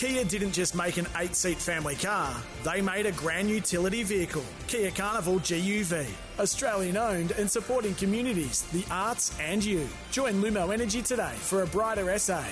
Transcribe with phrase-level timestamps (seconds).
[0.00, 4.46] Kia didn't just make an eight seat family car, they made a grand utility vehicle,
[4.66, 6.06] Kia Carnival GUV.
[6.38, 9.86] Australian owned and supporting communities, the arts, and you.
[10.10, 12.42] Join Lumo Energy today for a brighter SA.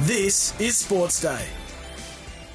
[0.00, 1.46] This is Sports Day.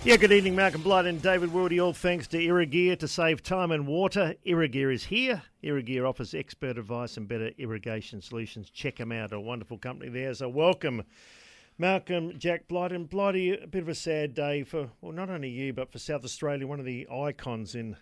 [0.03, 1.83] Yeah, good evening, Malcolm Blight and David Wildy.
[1.83, 4.35] All thanks to Irrigear to save time and water.
[4.45, 5.41] Irrigear is here.
[5.63, 8.69] Irrigear offers expert advice and better irrigation solutions.
[8.69, 9.33] Check them out.
[9.33, 10.35] A wonderful company there.
[10.35, 11.05] So, welcome
[11.77, 15.49] Malcolm, Jack Blight, and Blighty, a bit of a sad day for, well, not only
[15.49, 17.97] you, but for South Australia, one of the icons in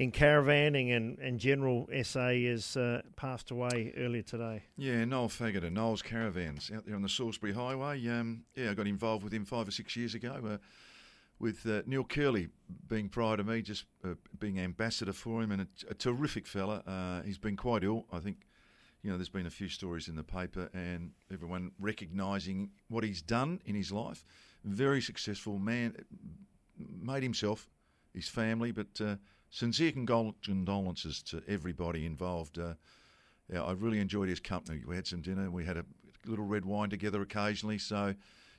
[0.00, 4.62] in caravanning and, and general SA has uh, passed away earlier today.
[4.78, 8.06] Yeah, Noel Faggett of Noel's Caravans out there on the Salisbury Highway.
[8.08, 10.56] Um, yeah, I got involved with him five or six years ago uh,
[11.38, 12.48] with uh, Neil Kerley
[12.88, 16.82] being prior to me, just uh, being ambassador for him, and a, a terrific fella.
[16.86, 18.38] Uh, he's been quite ill, I think
[19.02, 23.22] you know, there's been a few stories in the paper and everyone recognising what he's
[23.22, 24.24] done in his life.
[24.64, 25.96] Very successful man,
[26.78, 27.68] made himself,
[28.12, 29.16] his family, but uh,
[29.50, 32.58] sincere condolences to everybody involved.
[32.58, 32.74] Uh,
[33.52, 34.82] yeah, I really enjoyed his company.
[34.86, 35.84] We had some dinner, we had a
[36.26, 37.78] little red wine together occasionally.
[37.78, 38.14] So,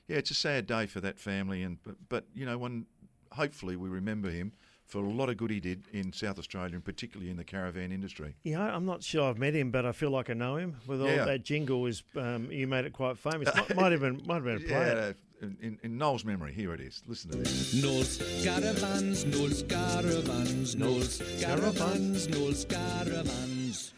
[0.08, 2.86] yeah, it's a sad day for that family, and but, but you know, when
[3.30, 4.52] hopefully we remember him
[4.92, 7.92] for a lot of good he did in South Australia and particularly in the caravan
[7.92, 8.34] industry.
[8.42, 10.76] Yeah, I'm not sure I've met him, but I feel like I know him.
[10.86, 11.24] With all yeah.
[11.24, 13.48] that jingle, is um, you made it quite famous.
[13.54, 15.16] might, might have been might have been a player.
[15.40, 17.02] Yeah, in, in Noel's memory, here it is.
[17.06, 17.82] Listen to this.
[17.82, 23.94] Noel's caravans, Noel's caravans, Noel's caravans, Noel's caravans.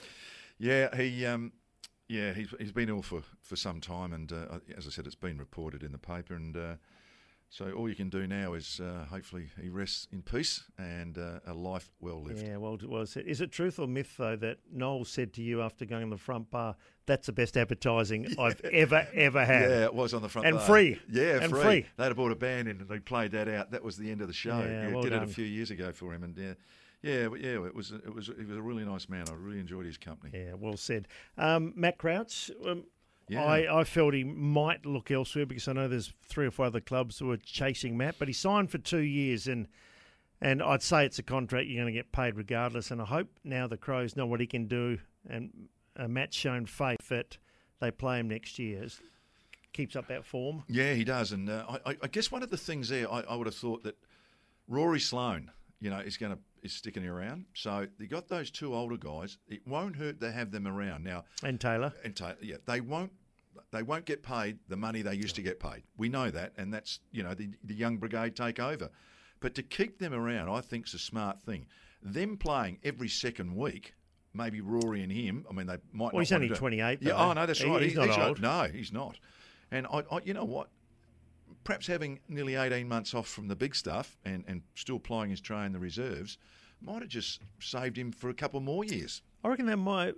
[0.59, 1.27] Yeah, he.
[1.27, 1.53] Um,
[2.07, 5.15] yeah, he's, he's been ill for, for some time, and uh, as I said, it's
[5.15, 6.75] been reported in the paper, and uh,
[7.55, 11.39] so all you can do now is uh, hopefully he rests in peace and uh,
[11.47, 12.43] a life well lived.
[12.45, 13.27] Yeah, well, well said.
[13.27, 16.21] Is it truth or myth though that Noel said to you after going to the
[16.21, 16.75] front bar,
[17.07, 18.43] "That's the best advertising yeah.
[18.43, 19.71] I've ever ever had"?
[19.71, 20.49] Yeah, it was on the front bar.
[20.49, 20.67] and bar.
[20.67, 20.99] free.
[21.09, 21.63] Yeah, and free.
[21.63, 21.87] free.
[21.97, 23.71] They'd have bought a band in and they played that out.
[23.71, 24.59] That was the end of the show.
[24.59, 25.23] Yeah, yeah well did done.
[25.23, 26.55] it a few years ago for him, and yeah.
[27.03, 29.27] Yeah, yeah, it was it was he was a really nice man.
[29.29, 30.33] I really enjoyed his company.
[30.35, 31.07] Yeah, well said.
[31.37, 32.85] Um, Matt Crouch, um,
[33.29, 33.45] yeah.
[33.45, 36.81] I, I felt he might look elsewhere because I know there's three or four other
[36.81, 39.69] clubs who are chasing Matt, but he signed for two years and
[40.41, 42.91] and I'd say it's a contract you're going to get paid regardless.
[42.91, 44.99] And I hope now the Crows know what he can do,
[45.29, 47.39] and uh, Matt's shown faith that
[47.81, 48.87] they play him next year.
[49.73, 50.63] Keeps up that form.
[50.69, 51.33] Yeah, he does.
[51.33, 53.83] And uh, I, I, guess one of the things there, I, I would have thought
[53.83, 53.97] that
[54.69, 57.45] Rory Sloane, you know, is going to is sticking around.
[57.55, 59.39] So you got those two older guys.
[59.49, 61.25] It won't hurt to have them around now.
[61.43, 61.93] And Taylor.
[62.03, 63.13] And Taylor, yeah, they won't.
[63.71, 65.83] They won't get paid the money they used to get paid.
[65.97, 68.91] We know that, and that's you know the the young brigade take over.
[69.41, 71.67] But to keep them around, I think is a smart thing.
[72.03, 73.95] Them playing every second week,
[74.33, 75.45] maybe Rory and him.
[75.49, 76.13] I mean, they might.
[76.13, 77.01] Well, he's only twenty eight.
[77.03, 77.13] Yeah.
[77.17, 77.83] Oh no, that's right.
[77.83, 78.41] He's, he's not he's old.
[78.41, 79.19] no, he's not.
[79.71, 80.69] And I, I, you know what?
[81.65, 85.41] Perhaps having nearly eighteen months off from the big stuff and, and still plying his
[85.41, 86.39] trade in the reserves
[86.81, 89.23] might have just saved him for a couple more years.
[89.43, 90.15] I reckon they might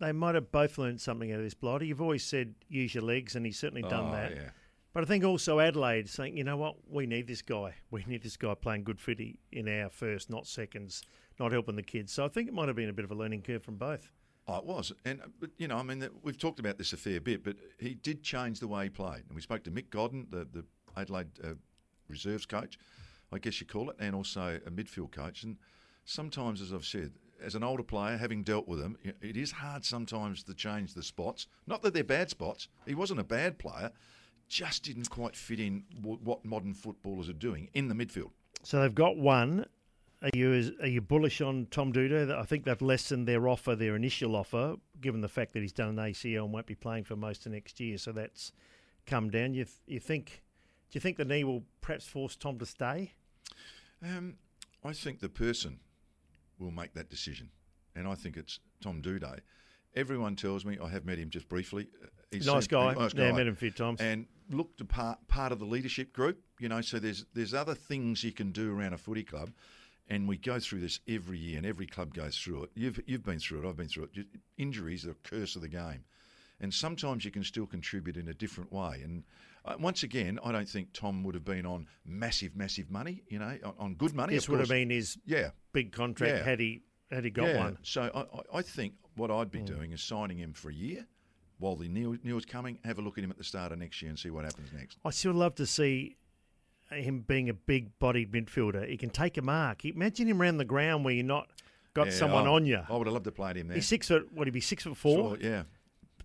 [0.00, 1.84] they might have both learned something out of this blighter.
[1.84, 4.32] You've always said use your legs, and he's certainly done oh, that.
[4.32, 4.50] Yeah.
[4.92, 7.74] But I think also Adelaide saying, you know what, we need this guy.
[7.90, 11.02] We need this guy playing good footy in our first, not seconds,
[11.38, 12.12] not helping the kids.
[12.12, 14.10] So I think it might have been a bit of a learning curve from both.
[14.46, 17.20] Oh, it was, and but you know, I mean, we've talked about this a fair
[17.20, 19.24] bit, but he did change the way he played.
[19.26, 20.64] And we spoke to Mick Godden, the the
[20.96, 21.54] Adelaide uh,
[22.08, 22.78] reserves coach,
[23.32, 25.44] I guess you call it, and also a midfield coach.
[25.44, 25.56] And
[26.04, 27.12] sometimes, as I've said,
[27.42, 31.02] as an older player, having dealt with them, it is hard sometimes to change the
[31.02, 31.46] spots.
[31.66, 32.68] Not that they're bad spots.
[32.86, 33.90] He wasn't a bad player,
[34.48, 38.30] just didn't quite fit in what modern footballers are doing in the midfield.
[38.62, 39.66] So they've got one.
[40.22, 42.34] Are you are you bullish on Tom Doedee?
[42.34, 45.88] I think they've lessened their offer, their initial offer, given the fact that he's done
[45.88, 47.98] an ACL and won't be playing for most of next year.
[47.98, 48.52] So that's
[49.06, 49.54] come down.
[49.54, 50.42] You you think?
[50.90, 53.12] Do you think the knee will perhaps force Tom to stay?
[54.02, 54.36] Um,
[54.84, 55.80] I think the person
[56.58, 57.50] will make that decision.
[57.96, 59.40] And I think it's Tom Doedee.
[59.96, 61.88] Everyone tells me, I have met him just briefly.
[62.02, 62.94] Uh, he's nice guy.
[62.94, 63.26] Nice guy.
[63.26, 64.00] Yeah, met him a few times.
[64.00, 67.74] And looked a part, part of the leadership group, you know, so there's there's other
[67.74, 69.50] things you can do around a footy club.
[70.08, 72.70] And we go through this every year, and every club goes through it.
[72.74, 74.26] You've, you've been through it, I've been through it.
[74.58, 76.04] Injuries are a curse of the game.
[76.60, 79.00] and sometimes you can still contribute in a different way.
[79.02, 79.24] And
[79.64, 83.22] uh, once again, I don't think Tom would have been on massive, massive money.
[83.28, 84.34] You know, on, on good money.
[84.34, 85.50] This would have been his yeah.
[85.72, 86.44] big contract Yeah.
[86.44, 87.58] had he had he got yeah.
[87.58, 87.78] one.
[87.82, 91.06] So I, I, think what I'd be doing is signing him for a year
[91.58, 92.78] while the new news coming.
[92.84, 94.70] Have a look at him at the start of next year and see what happens
[94.72, 94.98] next.
[95.04, 96.16] I still love to see
[97.02, 98.88] him being a big-bodied midfielder.
[98.88, 99.84] He can take a mark.
[99.84, 101.48] Imagine him around the ground where you're not
[101.94, 102.80] got Yeah, someone I, on you.
[102.88, 103.76] I would have loved to play him there.
[103.76, 104.28] He's six foot.
[104.32, 105.36] What he be six foot four?
[105.36, 105.62] Sure, yeah.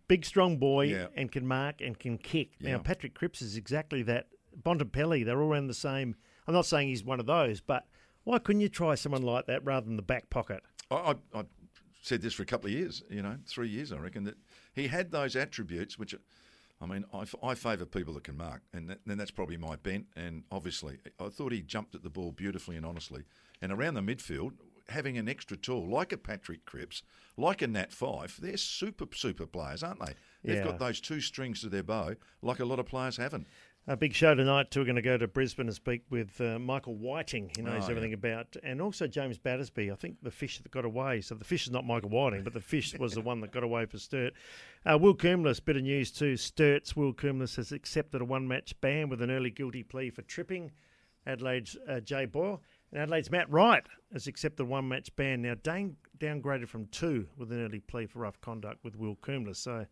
[0.08, 1.08] Big, strong boy, Yeah.
[1.16, 2.54] and can mark and can kick.
[2.60, 2.74] Yeah.
[2.74, 4.28] Now Patrick Cripps is exactly that.
[4.64, 6.16] Bontempelli, they're all around the same.
[6.48, 7.86] I'm not saying he's one of those, but
[8.24, 10.64] why couldn't you try someone like that rather than the back pocket?
[10.90, 11.44] I, I, I
[12.02, 14.36] said this for a couple of years, you know, three years, I reckon, that
[14.74, 16.16] he had those attributes, which,
[16.82, 19.76] I mean, I, I favour people that can mark, and that, then that's probably my
[19.76, 20.06] bent.
[20.16, 23.24] And obviously, I thought he jumped at the ball beautifully and honestly.
[23.62, 24.54] And around the midfield,
[24.88, 27.04] having an extra tool like a Patrick Cripps,
[27.38, 30.14] like a Nat Fyfe, they're super, super players, aren't they?
[30.44, 30.64] They've Yeah.
[30.64, 33.48] got those two strings to their bow, like a lot of players haven't.
[33.90, 34.82] A big show tonight too.
[34.82, 37.50] We're going to go to Brisbane and speak with uh, Michael Whiting.
[37.56, 37.90] He knows Oh, yeah.
[37.90, 39.90] everything about, and also James Battersby.
[39.92, 41.22] I think the fish that got away.
[41.22, 43.64] So the fish is not Michael Whiting, but the fish was the one that got
[43.64, 44.34] away for Sturt.
[44.86, 46.38] Uh, Will Cumulus, bit of news too.
[46.38, 50.70] Sturt's Will Cumulus has accepted a one-match ban with an early guilty plea for tripping.
[51.26, 52.62] Adelaide's uh, Jay Boyle
[52.92, 55.42] and Adelaide's Matt Wright has accepted a one-match ban.
[55.42, 59.58] Now Dane downgraded from two with an early plea for rough conduct with Will Cumulus.
[59.58, 59.88] So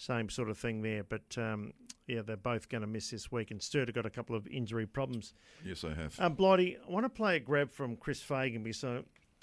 [0.00, 1.04] same sort of thing there.
[1.04, 1.72] But um,
[2.06, 3.50] yeah, they're both going to miss this week.
[3.50, 5.34] And Sturt have got a couple of injury problems.
[5.64, 6.18] Yes, I have.
[6.18, 9.00] Um, Blighty, I want to play a grab from Chris Fagan because I,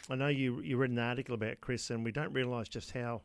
[0.09, 3.21] I know you you read an article about Chris, and we don't realise just how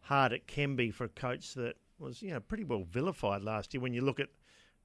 [0.00, 3.74] hard it can be for a coach that was you know pretty well vilified last
[3.74, 3.80] year.
[3.82, 4.28] When you look at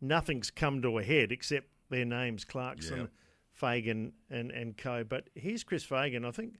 [0.02, 3.06] nothing's come to a head except their names, Clarkson, Yeah.
[3.54, 5.06] Fagan, and and co.
[5.06, 6.26] But here's Chris Fagan.
[6.26, 6.56] I think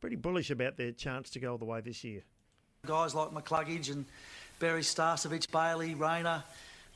[0.00, 2.22] pretty bullish about their chance to go all the way this year.
[2.86, 4.06] Guys like McCluggage and
[4.60, 6.44] Berry Starcevich, Bailey, Rayner,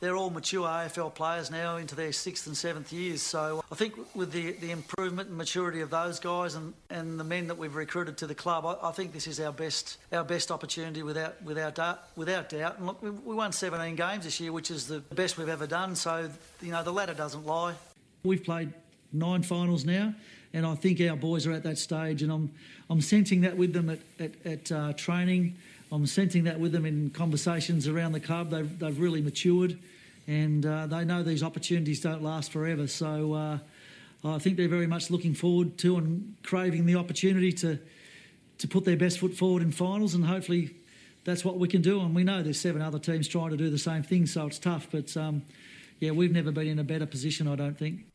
[0.00, 3.22] they're all mature AFL players now into their sixth and seventh years.
[3.22, 7.25] So I think with the, the improvement and maturity of those guys and, and the
[7.25, 10.22] men that we've recruited to the club, I, I think this is our best our
[10.22, 12.02] best opportunity without without doubt.
[12.16, 12.76] Without doubt.
[12.76, 15.66] And look, we, we won 17 games this year, which is the best we've ever
[15.66, 15.96] done.
[15.96, 16.28] So
[16.61, 17.72] you know the ladder doesn't lie.
[18.25, 18.75] We've played
[19.11, 20.14] nine finals now,
[20.52, 22.50] and I think our boys are at that stage, and I'm
[22.90, 25.56] I'm sensing that with them at at, at uh, training.
[25.94, 28.50] I'm sensing that with them in conversations around the club.
[28.50, 29.79] They've they've really matured,
[30.26, 32.87] and uh, they know these opportunities don't last forever.
[32.87, 33.32] So.
[33.32, 33.58] Uh,
[34.26, 37.79] I think they're very much looking forward to and craving the opportunity to
[38.56, 40.75] to put their best foot forward in finals, and hopefully
[41.25, 42.00] that's what we can do.
[42.00, 44.58] And we know there's seven other teams trying to do the same thing, so it's
[44.58, 44.88] tough.
[44.90, 45.43] But um,
[46.00, 48.06] yeah, we've never been in a better position, I don't think.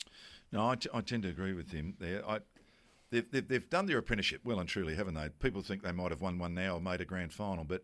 [0.52, 2.28] No, I, t- I tend to agree with him there.
[2.28, 2.40] I,
[3.12, 5.30] they've, they've, they've done their apprenticeship well and truly, haven't they?
[5.40, 7.84] People think they might have won one now or made a grand final, but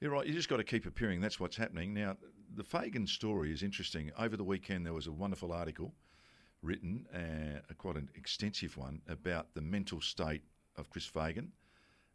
[0.00, 0.26] you're right.
[0.26, 1.20] You just got to keep appearing.
[1.20, 2.16] That's what's happening now.
[2.54, 4.10] The Fagan story is interesting.
[4.18, 5.94] Over the weekend, there was a wonderful article
[6.62, 10.42] written, uh, quite an extensive one, about the mental state
[10.76, 11.52] of Chris Fagan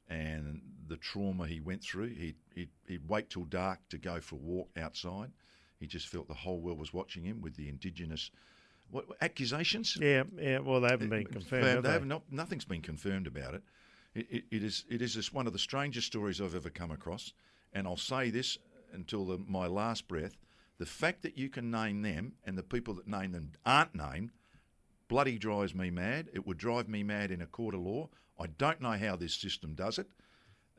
[0.09, 2.09] and the trauma he went through.
[2.09, 5.31] He'd, he'd, he'd wait till dark to go for a walk outside.
[5.79, 8.31] He just felt the whole world was watching him with the indigenous
[8.91, 9.97] what accusations.
[9.99, 10.59] Yeah, yeah.
[10.59, 11.65] Well, they haven't been confirmed.
[11.65, 11.93] have They they?
[11.93, 13.63] have not, nothing's been confirmed about it.
[14.15, 16.91] It, it, it is it is just one of the strangest stories I've ever come
[16.91, 17.33] across.
[17.73, 18.57] And I'll say this
[18.93, 20.37] until the, my last breath:
[20.77, 24.31] the fact that you can name them and the people that name them aren't named,
[25.07, 26.29] bloody drives me mad.
[26.33, 28.09] It would drive me mad in a court of law.
[28.39, 30.07] I don't know how this system does it.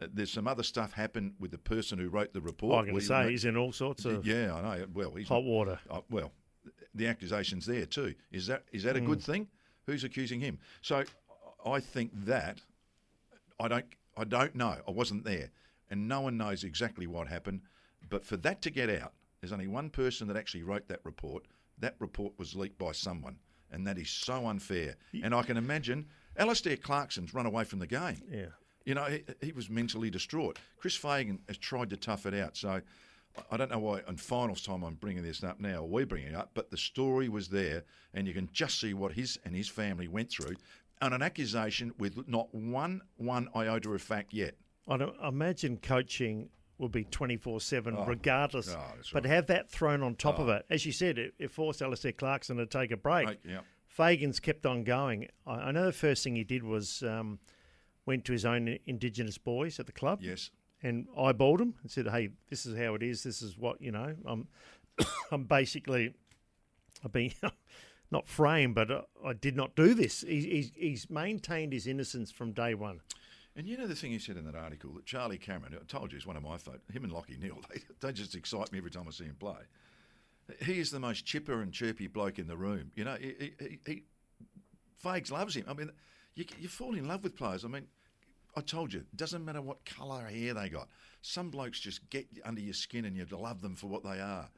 [0.00, 2.86] Uh, there's some other stuff happened with the person who wrote the report.
[2.86, 4.86] We- to say he's in all sorts of yeah, I know.
[4.94, 5.78] Well, he's hot water.
[5.90, 6.32] uh, well,
[6.94, 8.14] the accusations there too.
[8.30, 9.06] Is that is that a Hmm.
[9.06, 9.48] good thing?
[9.86, 10.58] Who's accusing him?
[10.82, 11.04] So
[11.64, 12.60] I think that
[13.60, 14.76] I don't I don't know.
[14.86, 15.50] I wasn't there,
[15.90, 17.60] and no one knows exactly what happened.
[18.08, 21.44] But for that to get out, there's only one person that actually wrote that report.
[21.78, 23.38] That report was leaked by someone,
[23.70, 24.96] and that is so unfair.
[25.22, 28.22] And I can imagine Alastair Clarkson's run away from the game.
[28.28, 28.46] Yeah.
[28.84, 30.58] You know, he, he was mentally distraught.
[30.78, 32.56] Chris Fagan has tried to tough it out.
[32.56, 32.80] So
[33.50, 36.28] I- don't know why, in finals time, I'm bringing this up now, or we're bringing
[36.28, 39.54] it up, but the story was there, and you can just see what his and
[39.54, 40.56] his family went through
[41.00, 44.54] on an accusation with not one one iota of fact yet.
[44.88, 48.74] I imagine coaching will be 24 7 regardless.
[48.74, 48.80] oh,
[49.12, 49.32] but right.
[49.32, 50.64] have that thrown on top of it.
[50.70, 53.26] As you said, it, it forced Alastair Clarkson to take a break.
[53.26, 53.60] Right, yeah.
[53.86, 55.28] Fagan's kept on going.
[55.46, 57.40] I, I know the first thing he did was um,
[58.06, 60.20] went to his own Indigenous boys at the club.
[60.22, 60.50] Yes.
[60.82, 63.24] And eyeballed them and said, hey, this is how it is.
[63.24, 64.46] This is what, you know, I'm,
[65.32, 66.14] I'm basically,
[67.04, 67.32] I've been
[68.10, 70.20] not framed, but uh, I did not do this.
[70.20, 73.00] He, he's, he's maintained his innocence from day one.
[73.56, 76.12] And you know the thing he said in that article that Charlie Cameron, I told
[76.12, 76.84] you, is one of my favourites.
[76.92, 79.56] Him and Lachie Neale, they, they just excite me every time I see him play.
[80.64, 82.92] He is the most chipper and chirpy bloke in the room.
[82.94, 84.02] You know, he, he, he, he
[85.04, 85.64] Fags loves him.
[85.68, 85.90] I mean,
[86.34, 87.64] you, you fall in love with players.
[87.64, 87.86] I mean,
[88.58, 90.88] I told you, it doesn't matter what colour hair they got.
[91.22, 94.48] Some blokes just get under your skin and you love them for what they are.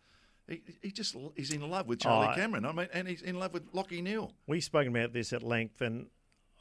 [0.48, 2.64] He, he just he's in love with Charlie Oh, Cameron.
[2.64, 4.32] I mean, and he's in love with Lachie Neale.
[4.46, 6.06] We've spoken about this at length, and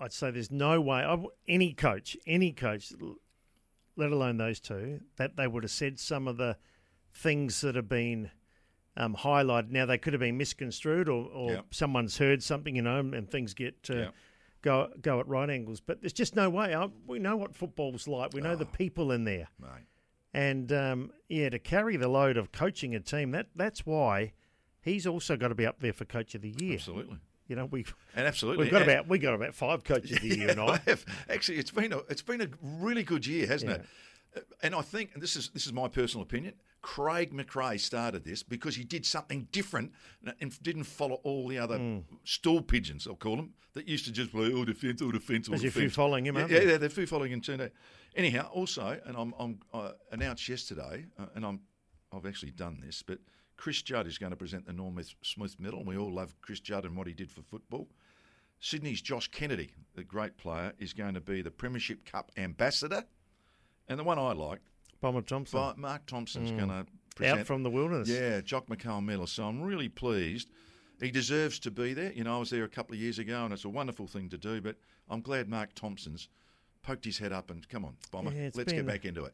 [0.01, 1.17] I'd say there's no way I,
[1.47, 2.91] any coach, any coach,
[3.95, 6.57] let alone those two, that they would have said some of the
[7.13, 8.31] things that have been
[8.97, 9.71] um, highlighted.
[9.71, 11.65] Now they could have been misconstrued, or, or Yep.
[11.71, 14.13] someone's heard something, you know, and things get uh, Yep.
[14.61, 15.79] Go go at right angles.
[15.79, 16.73] But there's just no way.
[16.75, 18.33] I, we know what football's like.
[18.33, 18.77] We know the Oh.
[18.77, 19.47] people in there.
[19.59, 19.85] Mate.
[20.33, 24.33] And um, yeah, to carry the load of coaching a team, that that's why
[24.81, 26.75] he's also got to be up there for coach of the year.
[26.75, 27.17] Absolutely.
[27.47, 27.83] You know, we
[28.15, 28.65] And absolutely.
[28.65, 30.77] we've got And- about we got about five coaches of the year, and I.
[30.87, 31.03] have.
[31.29, 33.77] Actually, it's been a it's been a really good year, hasn't Yeah.
[33.77, 33.85] it?
[34.61, 36.53] And I think and this is this is my personal opinion.
[36.81, 39.91] Craig McRae started this because he did something different
[40.39, 41.99] and didn't follow all the other Hmm.
[42.23, 45.55] stool pigeons, I'll call them, that used to just play all defence, all defence, all
[45.55, 45.81] if defence.
[45.81, 46.71] you're following him, yeah, aren't yeah, they?
[46.71, 47.69] yeah, they're few following him too.
[48.15, 51.59] Anyhow, also, and I'm, I'm uh, announced yesterday, uh, and I'm
[52.13, 53.19] I've actually done this, but
[53.57, 55.79] Chris Judd is going to present the Norm Smith Medal.
[55.79, 57.89] and We all love Chris Judd and what he did for football.
[58.61, 63.03] Sydney's Josh Kennedy, the great player, is going to be the Premiership Cup ambassador.
[63.89, 64.59] And the one I like,
[65.01, 67.39] Bomber Thompson Vi- Mark Thompson's going to present.
[67.41, 68.07] Out from the wilderness.
[68.09, 69.27] Yeah, Jock McHale Medal.
[69.27, 70.49] So I'm really pleased.
[71.01, 72.11] He deserves to be there.
[72.13, 74.29] You know, I was there a couple of years ago, and it's a wonderful thing
[74.29, 74.61] to do.
[74.61, 74.75] But
[75.09, 76.27] I'm glad Mark Thompson's
[76.83, 79.33] poked his head up and come on, Bomber, Yeah, let's get back into it.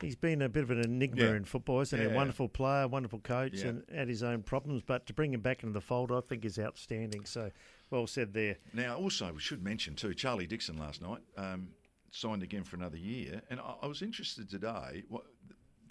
[0.00, 1.34] He's been a bit of an enigma Yeah.
[1.36, 2.06] in football, isn't he?
[2.06, 2.12] Yeah.
[2.12, 3.66] A wonderful player, wonderful coach, Yeah.
[3.68, 4.82] and had his own problems.
[4.86, 7.26] But to bring him back into the fold, I think is outstanding.
[7.26, 7.50] So,
[7.90, 8.56] well said there.
[8.72, 11.68] Now, also, we should mention too, Charlie Dixon last night um,
[12.10, 15.04] signed again for another year, and I, I was interested today.
[15.08, 15.24] What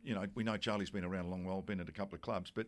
[0.03, 2.21] you know, we know Charlie's been around a long while, been at a couple of
[2.21, 2.67] clubs, but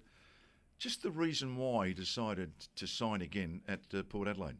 [0.77, 4.57] just the reason why he decided to sign again at uh, Port Adelaide.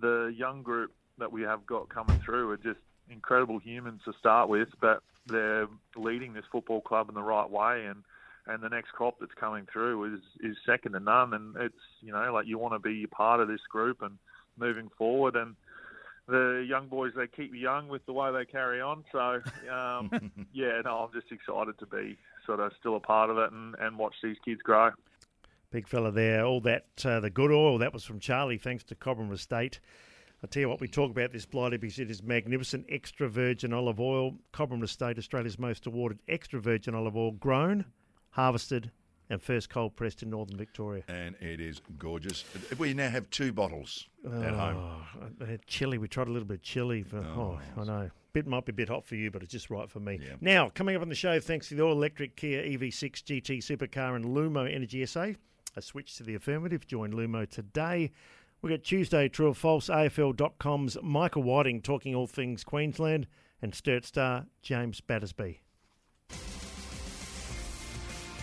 [0.00, 2.78] the young group that we have got coming through are just
[3.10, 5.66] incredible humans to start with, but they're
[5.96, 8.02] leading this football club in the right way and
[8.46, 12.12] and the next crop that's coming through is is second to none and it's you
[12.12, 14.18] know like you want to be part of this group and
[14.58, 15.54] moving forward and
[16.28, 19.40] the young boys they keep you young with the way they carry on so
[19.72, 20.10] um,
[20.52, 22.18] yeah no I'm just excited to be
[22.48, 24.90] sort of still a part of it and, and watch these kids grow.
[25.70, 26.44] Big fella there.
[26.44, 29.80] All that, uh, the good oil, that was from Charlie, thanks to Cobram Estate.
[30.42, 33.74] I tell you what, we talk about this blighty because it is magnificent extra virgin
[33.74, 34.36] olive oil.
[34.52, 37.84] Cobram Estate, Australia's most awarded extra virgin olive oil, grown,
[38.30, 38.90] harvested,
[39.30, 41.02] and first cold pressed in northern Victoria.
[41.08, 42.44] And it is gorgeous.
[42.78, 44.76] We now have two bottles at oh, home.
[44.76, 45.98] Oh, I had chili.
[45.98, 47.02] We tried a little bit of chili.
[47.02, 48.10] For, oh, oh, I know.
[48.32, 50.20] Bit might be a bit hot for you, but it's just right for me.
[50.22, 50.34] Yeah.
[50.40, 54.16] Now, coming up on the show, thanks to the all electric Kia EV6 GT supercar
[54.16, 55.32] and Lumo Energy SA,
[55.76, 56.86] a switch to the affirmative.
[56.86, 58.10] Join Lumo today.
[58.60, 63.26] We've got Tuesday, true or false, AFL.com's Michael Whiting talking all things Queensland,
[63.62, 65.60] and Sturt star James Battersby.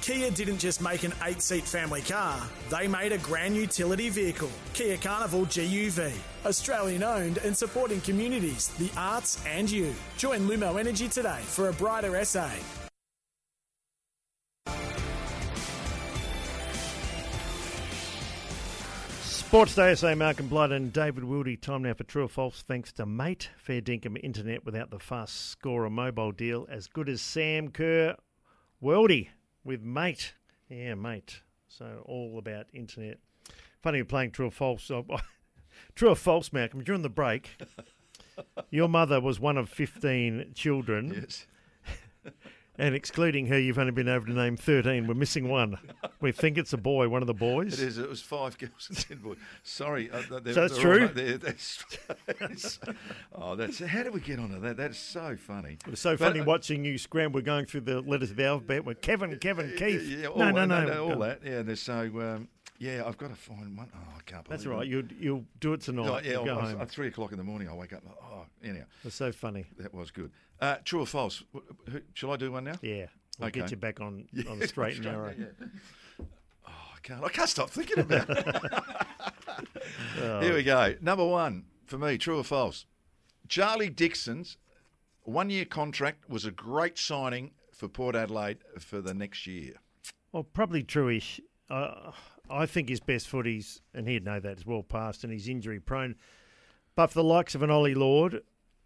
[0.06, 4.52] Kia didn't just make an eight seat family car, they made a grand utility vehicle.
[4.76, 6.14] Kia Carnival GUV.
[6.46, 9.96] Australian owned and supporting communities, the arts, and you.
[10.18, 12.52] Join Lumo Energy today for a brighter SA.
[19.24, 21.60] Sports Day SA, Mark and Blood and David Wildy.
[21.60, 23.50] Time now for True or False, thanks to Mate.
[23.58, 25.32] Fair dinkum internet without the fuss.
[25.32, 28.16] Score a mobile deal as good as Sam Kerr.
[28.84, 29.30] Worldy
[29.66, 30.34] with Mate.
[30.70, 31.42] Yeah, Mate.
[31.68, 33.18] So all about internet.
[33.82, 34.90] Funny you're playing True or False.
[34.90, 35.06] Oh,
[35.96, 36.84] True or False, Malcolm.
[36.84, 37.58] During the break,
[38.70, 41.14] your mother was one of 15 children.
[41.22, 41.48] Yes.
[42.78, 45.08] And excluding her, you've only been able to name 13.
[45.08, 45.78] We're missing one.
[46.20, 47.80] We think it's a boy, one of the boys.
[47.80, 47.98] It is.
[47.98, 49.38] It was five girls and ten boys.
[49.64, 50.12] Sorry.
[50.12, 51.08] Uh, they're- So that's all- true?
[51.08, 51.84] they're- that's,
[52.26, 52.80] that's-
[53.34, 53.80] oh, that's.
[53.80, 54.76] How did we get onto that?
[54.78, 55.78] That is so funny.
[55.86, 58.46] It was so funny uh, watching you scramble we're going through the letters of the
[58.46, 60.04] alphabet with Kevin, Kevin, Keith.
[60.08, 61.42] Yeah, all, no, no, no, no, all that.
[61.46, 62.02] Yeah, there's so.
[62.02, 62.48] Um,
[62.80, 63.90] yeah, I've got to find one.
[63.96, 64.60] Oh, I can't believe.
[64.60, 64.88] That's all right.
[64.88, 66.08] You'll, you'll do it tonight.
[66.08, 66.82] Oh, yeah, go I- home.
[66.82, 68.04] at three o'clock in the morning, I wake up.
[68.22, 69.66] Oh, anyhow, It's so funny.
[69.78, 70.32] that was good.
[70.62, 71.44] Uh, true or false?
[71.54, 72.76] Wh- who- Shall I do one now?
[72.82, 73.08] Yeah.
[73.40, 75.34] We'll get you back on, on the straight and narrow.
[76.22, 77.24] Oh, I can't.
[77.24, 78.56] I can't stop thinking about it.
[80.22, 80.40] Oh.
[80.42, 80.96] Here we go.
[81.02, 82.86] Number one for me, true or false?
[83.50, 84.58] Charlie Dixon's
[85.24, 89.74] one-year contract was a great signing for Port Adelaide for the next year.
[90.32, 91.42] Well, probably true-ish.
[91.70, 92.12] Uh,
[92.50, 95.80] I think his best footies, and he'd know that, is well past and he's injury
[95.80, 96.16] prone.
[96.96, 98.42] But for the likes of an Ollie Lord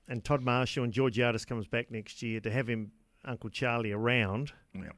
[0.08, 2.92] and Todd Marshall and George Georgiades comes back next year to have him,
[3.25, 4.89] Uncle Charlie, around, Yeah.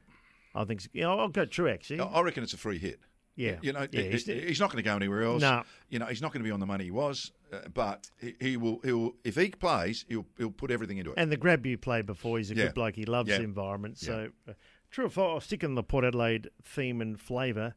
[0.54, 2.00] I think, you know, I'll go true actually.
[2.00, 3.00] I reckon it's a free hit.
[3.34, 3.56] Yeah.
[3.62, 5.40] You know, Yeah, he's- he's, not going to go anywhere else.
[5.40, 5.62] No.
[5.88, 8.34] You know, he's not going to be on the money he was, uh, but he,
[8.40, 8.78] he will.
[8.84, 9.14] He will.
[9.24, 11.14] If he plays, he'll he'll put everything into it.
[11.18, 12.64] And the grab you played before, he's a Yeah.
[12.64, 12.96] good bloke.
[12.96, 13.38] He loves Yeah.
[13.38, 13.96] the environment.
[13.98, 14.52] So, uh,
[14.90, 17.74] true or false, I'll stick in the Port Adelaide theme and flavour.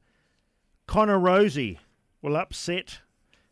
[0.88, 1.80] Connor Rozee
[2.22, 3.00] will upset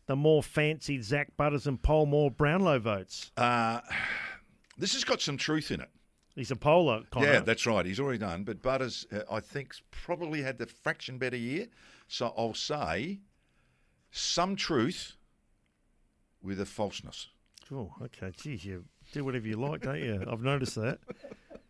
[0.06, 3.32] the more fancied Zak Butters and Paul Moore Brownlow votes.
[3.38, 3.80] uh,
[4.78, 5.90] this has got some truth in it.
[6.36, 7.32] He's a polar, Connor.
[7.32, 7.86] Yeah, that's right.
[7.86, 8.44] He's already done.
[8.44, 11.68] But Butters, uh, I think, probably had the fraction better year.
[12.08, 13.20] So I'll say
[14.10, 15.16] some truth
[16.42, 17.28] with a falseness.
[17.72, 18.32] Oh, okay.
[18.36, 20.26] Geez, you do whatever you like, don't you?
[20.28, 21.00] I've noticed that.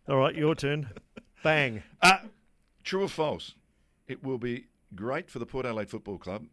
[0.08, 0.89] All right, your turn.
[1.43, 1.84] Bang.
[2.01, 2.20] Uh,
[2.84, 3.55] true or false?
[4.08, 6.45] It will be great for the Port Adelaide Football Club.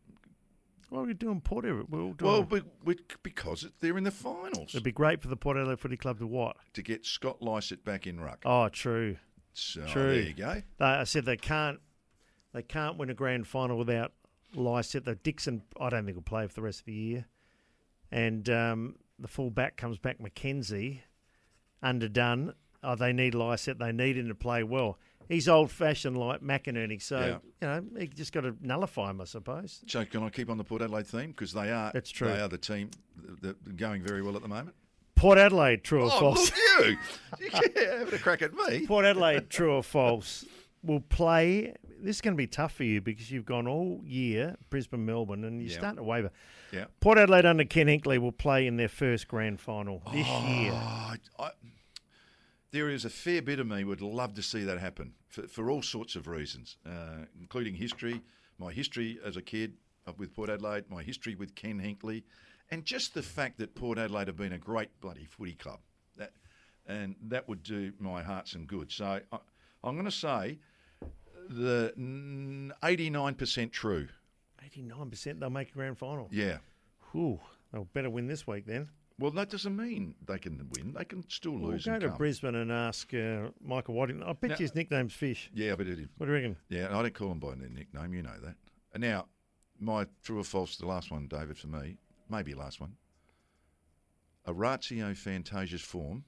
[0.91, 1.89] What are we doing, Port Everett?
[1.89, 2.33] We're all doing.
[2.33, 5.57] Well, we, we, because it, they're in the finals It'd be great for the Port
[5.57, 6.57] Adelaide Footy Club to what?
[6.75, 8.43] to get Scott Lycett back in ruck.
[8.45, 9.17] Oh, true.
[9.53, 10.15] So true.
[10.15, 10.63] there you go.
[10.79, 11.79] They, I said they can't.
[12.53, 14.13] They can't win a grand final without
[14.55, 15.05] Lycett.
[15.05, 17.27] The Dixon, I don't think will play for the rest of the year.
[18.11, 21.03] And um, the full back comes back Mackenzie,
[21.81, 22.55] underdone.
[22.83, 23.79] Oh, they need Lycett.
[23.79, 24.99] They need him to play well.
[25.31, 27.39] He's old fashioned like McInerney, so Yeah.
[27.63, 29.81] you know he just got to nullify him, I suppose.
[29.87, 32.29] So can I keep on the Port Adelaide theme because they are That's true.
[32.29, 32.91] They are the team
[33.43, 34.75] that going very well at the moment.
[35.15, 36.51] Port Adelaide, true or Oh, false?
[36.79, 36.97] look you!
[37.77, 38.87] yeah, having a crack at me.
[38.87, 40.45] Port Adelaide, true or false,
[40.83, 41.75] will play.
[42.03, 45.45] This is going to be tough for you because you've gone all year Brisbane, Melbourne,
[45.45, 45.79] and you're Yeah.
[45.79, 46.31] starting to waver.
[46.73, 46.87] Yeah.
[47.01, 50.73] Port Adelaide under Ken Hinkley will play in their first grand final this oh, year.
[50.75, 51.51] Oh, I,
[52.73, 55.71] there is a fair bit of me would love to see that happen for, for
[55.71, 58.21] all sorts of reasons, uh, including history,
[58.59, 59.75] my history as a kid
[60.19, 62.25] with Port Adelaide, my history with Ken Hinkley,
[62.71, 65.81] and just the fact that Port Adelaide have been a great bloody footy club.
[66.17, 66.33] That,
[66.87, 68.91] and that would do my heart some good.
[68.91, 69.39] So I,
[69.83, 70.59] I'm going to say
[71.49, 74.09] the mm, 89% true.
[74.77, 76.29] 89% they'll make a grand final.
[76.31, 76.59] Yeah.
[77.13, 77.41] Whew,
[77.73, 78.89] they'll better win this week then.
[79.21, 80.95] Well, that doesn't mean they can win.
[80.97, 81.85] They can still We'll lose.
[81.85, 82.17] go and to come.
[82.17, 84.27] Brisbane and ask uh, Michael Waddington.
[84.27, 85.51] I bet Now- his nickname's Fish.
[85.55, 86.09] Yeah, but it is.
[86.17, 86.57] What do you reckon?
[86.71, 88.15] Yeah, I don't call him by their nickname.
[88.15, 88.55] You know that.
[88.95, 89.27] And now,
[89.79, 91.99] my true or false, the last one, David, for me,
[92.31, 92.95] maybe last one.
[94.47, 96.25] A Orazio Fantasia's form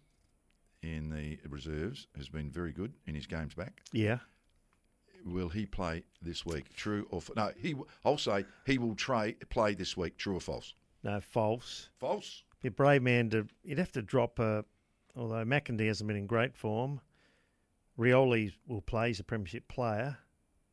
[0.82, 3.80] in the reserves has been very good in his games back.
[3.92, 4.18] Yeah.
[5.24, 6.74] Will he play this week?
[6.76, 7.52] True or no?
[7.56, 7.74] He.
[8.04, 10.18] I'll say he will try play this week.
[10.18, 10.74] True or false?
[11.04, 11.88] No, false.
[11.98, 12.42] False.
[12.62, 13.46] Be a brave man to.
[13.64, 14.38] You'd have to drop.
[14.38, 14.62] Uh,
[15.16, 17.00] although McIntyre hasn't been in great form,
[17.98, 19.08] Rioli will play.
[19.08, 20.18] He's a premiership player.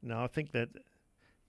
[0.01, 0.69] No, I think that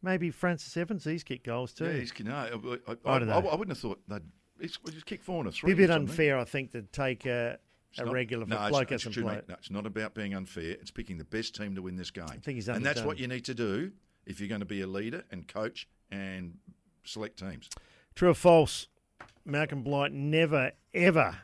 [0.02, 1.04] maybe Francis Evans.
[1.04, 1.84] He's kicked goals too.
[1.84, 4.22] Yeah, he's, no, I, I, I I, I, wouldn't have thought they'd.
[4.58, 5.72] It's, we just kick four and a Be three.
[5.72, 7.58] a bit unfair, I think, to take a,
[7.98, 9.42] a not- regular no, it's- bloke it's hasn't true, mate.
[9.48, 10.72] No, it's not about being unfair.
[10.72, 12.24] It's picking the best team to win this game.
[12.28, 13.92] I think he's and that's what you need to do
[14.26, 16.58] if you're going to be a leader and coach and
[17.04, 17.68] select teams.
[18.14, 18.88] True or false?
[19.44, 21.36] Malcolm Blight never ever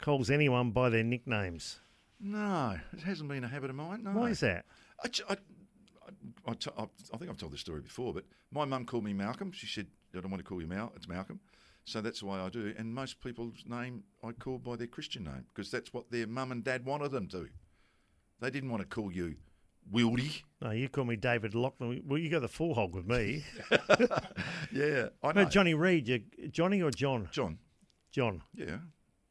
[0.00, 1.80] calls anyone by their nicknames.
[2.20, 4.02] No, it hasn't been a habit of mine.
[4.04, 4.10] No.
[4.12, 4.64] Why is that?
[5.04, 8.24] I, j- I- I- I t- I- I think I've told this story before, but
[8.50, 9.52] my mum called me Malcolm.
[9.52, 11.40] She said, I don't want to call you Mal, it's Malcolm.
[11.84, 12.74] So that's the way I do.
[12.76, 16.52] And most people's name I call by their Christian name because that's what their mum
[16.52, 17.48] and dad wanted them to.
[18.40, 19.36] They didn't want to call you
[19.92, 20.42] Wildy.
[20.60, 22.02] No, you call me David Lockman.
[22.06, 23.44] Well, you go the full hog with me.
[24.72, 25.44] Yeah, I no.
[25.46, 26.08] Johnny Reid.
[26.08, 26.20] You,
[26.50, 27.28] Johnny or John?
[27.32, 27.58] John,
[28.12, 28.42] John.
[28.54, 28.78] yeah.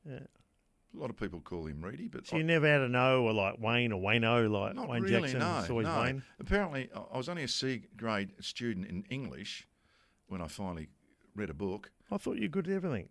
[0.10, 0.20] Yeah.
[0.96, 3.24] A lot of people call him Reedy, but So I- you never had an O
[3.24, 5.22] or like Wayne or Wayne O like not Wayne really.
[5.32, 5.39] Jackson.
[5.41, 6.02] no, it's always no.
[6.02, 6.24] Wayne.
[6.39, 9.67] Apparently, I- I was only a C grade student in English
[10.28, 10.88] when I finally
[11.36, 11.91] read a book.
[12.10, 13.10] I thought you were good at everything.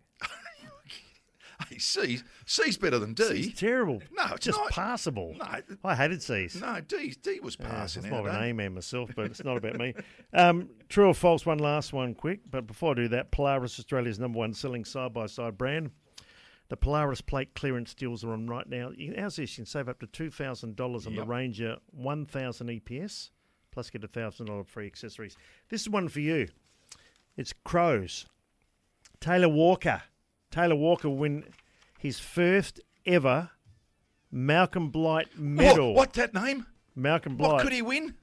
[1.69, 3.23] Hey, C's C's better than D.
[3.23, 4.01] It's terrible.
[4.11, 4.69] No, it's just not.
[4.71, 5.35] passable.
[5.37, 6.59] No, I hated C's.
[6.61, 8.23] no, D D was Yeah, passing it's out.
[8.23, 8.47] more of an eh?
[8.49, 9.93] A man myself, but it's not about me.
[10.33, 11.45] Um, true or false?
[11.45, 12.41] One last one, quick.
[12.51, 15.89] But before I do that, Polaris, Australia's number one selling side by side brand.
[16.69, 18.91] The Polaris plate clearance deals are on right now.
[18.95, 19.57] You, how's this?
[19.57, 23.29] You can save up to two thousand dollars on the Ranger one thousand EPS,
[23.71, 25.35] plus get a thousand dollar free accessories.
[25.69, 26.49] This is one for you.
[27.35, 28.25] It's Crows.
[29.21, 30.03] Taylor Walker.
[30.51, 31.45] Taylor Walker will win
[31.99, 33.51] his first ever
[34.31, 35.89] Malcolm Blight medal.
[35.93, 36.65] What, what that name?
[36.95, 37.53] Malcolm Blight.
[37.53, 38.15] What could he win?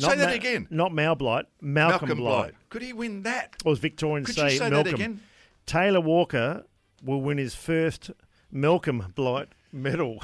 [0.00, 0.66] Not say that Ma- again.
[0.70, 1.46] Not Mal Blight.
[1.60, 2.54] Malcolm, Blight.
[2.68, 3.54] Could he win that?
[3.64, 4.84] Or as Victorians Could say, you say Malcolm.
[4.84, 5.20] that again?
[5.66, 6.64] Taylor Walker
[7.02, 8.10] will win his first
[8.50, 10.22] Malcolm Blight medal.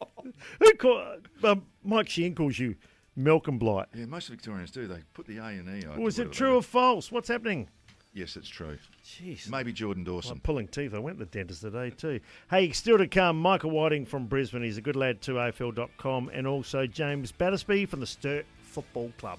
[0.60, 2.76] Who call, um, Mike Sheehan calls you
[3.16, 3.86] Malcolm Blight.
[3.94, 4.86] Yeah, most Victorians do.
[4.86, 7.10] They put the A and E is it true or false?
[7.10, 7.68] What's happening?
[8.14, 8.76] Yes, it's true.
[9.04, 9.48] Jeez.
[9.48, 10.40] Maybe Jordan I'm Dawson.
[10.40, 10.92] pulling teeth.
[10.94, 12.20] I went to the dentist today too.
[12.50, 14.62] Hey, still to come, Michael Whiting from Brisbane.
[14.62, 16.30] He's a good lad to AFL.com.
[16.34, 19.38] And also James Battersby from the Sturt Football Club.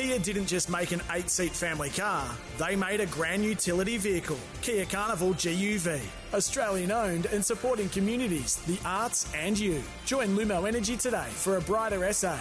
[0.00, 4.38] Kia didn't just make an eight seat family car, they made a grand utility vehicle.
[4.62, 6.00] Kia Carnival GUV.
[6.32, 9.82] Australian owned and supporting communities, the arts, and you.
[10.06, 12.38] Join Lumo Energy today for a brighter SA.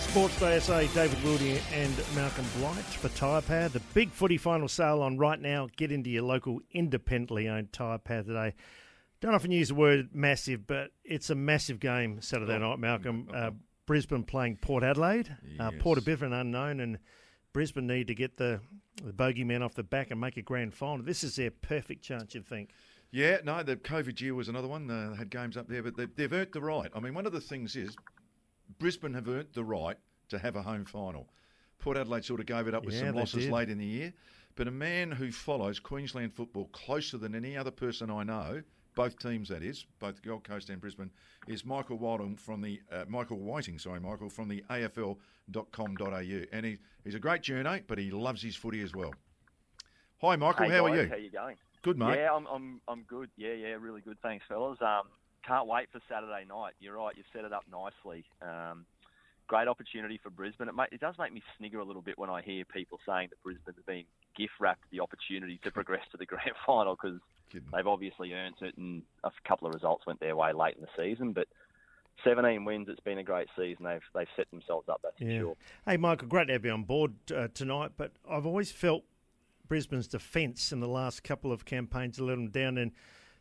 [0.00, 3.68] Sports Day SA, David Wildy and Malcolm Blight for Tyre Power.
[3.68, 5.68] The big footy final sale on right now.
[5.76, 8.54] Get into your local independently owned Tyre Power today.
[9.26, 13.28] Don't often use the word massive, but it's a massive game Saturday night, Malcolm.
[13.34, 13.50] Uh,
[13.84, 15.36] Brisbane playing Port Adelaide.
[15.58, 17.00] Uh, Port a bit of an unknown, and
[17.52, 18.60] Brisbane need to get the,
[19.02, 21.04] the bogeyman off the back and make a grand final.
[21.04, 22.70] This is their perfect chance, you'd think.
[23.10, 24.88] Yeah, no, the COVID year was another one.
[24.88, 26.92] Uh, they had games up there, but they, they've earned the right.
[26.94, 27.96] I mean, one of the things is
[28.78, 29.96] Brisbane have earned the right
[30.28, 31.28] to have a home final.
[31.80, 33.52] Port Adelaide sort of gave it up with Yeah, some losses did.
[33.52, 34.12] late in the year.
[34.54, 38.62] But a man who follows Queensland football closer than any other person I know,
[38.96, 41.12] both teams that is, both Gold Coast and Brisbane,
[41.46, 46.78] is Michael Whiting from the uh, Michael Whiting, sorry, Michael from the AFL.com.au, and he,
[47.04, 49.14] he's a great journo, but he loves his footy as well.
[50.22, 50.66] Hi, Michael.
[50.66, 51.08] Hey how guys, are you?
[51.08, 51.56] How you going?
[51.82, 52.16] Good, mate.
[52.16, 53.30] Yeah, I'm, I'm, I'm good.
[53.36, 54.16] Yeah, yeah, really good.
[54.22, 54.78] Thanks, fellas.
[54.80, 55.02] Um,
[55.46, 56.72] can't wait for Saturday night.
[56.80, 57.14] You're right.
[57.16, 58.24] You've set it up nicely.
[58.42, 58.86] Um,
[59.46, 60.68] great opportunity for Brisbane.
[60.68, 63.28] It, ma- it does make me snigger a little bit when I hear people saying
[63.30, 64.04] that Brisbane have been
[64.36, 67.18] gift wrapped the opportunity to progress to the grand final because
[67.72, 70.88] they've obviously earned it, and a couple of results went their way late in the
[70.96, 71.32] season.
[71.32, 71.48] But
[72.24, 72.88] 17 wins.
[72.88, 73.84] It's been a great season.
[73.84, 75.00] They've they've set themselves up.
[75.02, 75.38] That's for Yeah.
[75.40, 75.56] sure.
[75.86, 79.04] Hey, Michael, great to have you on board uh, tonight, but I've always felt
[79.68, 82.92] Brisbane's defence in the last couple of campaigns a little down, and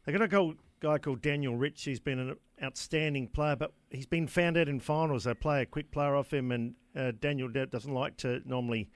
[0.05, 1.83] they got a go- guy called Daniel Rich.
[1.85, 5.23] He's been an outstanding player, but he's been found out in finals.
[5.23, 8.89] They play a quick player off him, and uh, Daniel doesn't like to normally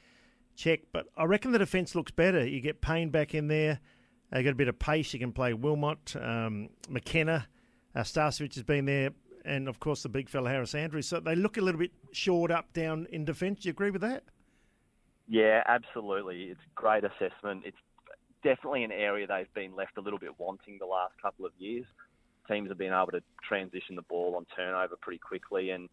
[0.60, 0.82] check.
[0.92, 2.46] But I reckon the defence looks better.
[2.46, 3.80] You get Payne back in there.
[4.32, 5.14] They got a bit of pace.
[5.14, 7.48] You can play Wilmot, um, McKenna,
[7.96, 9.10] uh, has been there,
[9.44, 11.08] and of course the big fella Harris Andrews.
[11.08, 13.62] So they look a little bit shored up down in defence.
[13.62, 14.24] Do you agree with that?
[15.28, 16.44] Yeah, absolutely.
[16.44, 17.64] It's great assessment.
[17.66, 17.78] It's
[18.44, 21.86] definitely an area they've been left a little bit wanting the last couple of years.
[22.48, 25.90] Teams have been able to transition the ball on turnover pretty quickly, and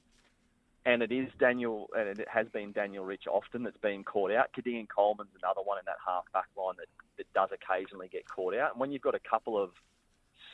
[0.86, 4.46] and it is Daniel, and it has been Daniel Rich often that's been caught out.
[4.56, 6.86] Keidean Coleman's another one in that half back line that,
[7.18, 8.72] that does occasionally get caught out.
[8.72, 9.70] And when you've got a couple of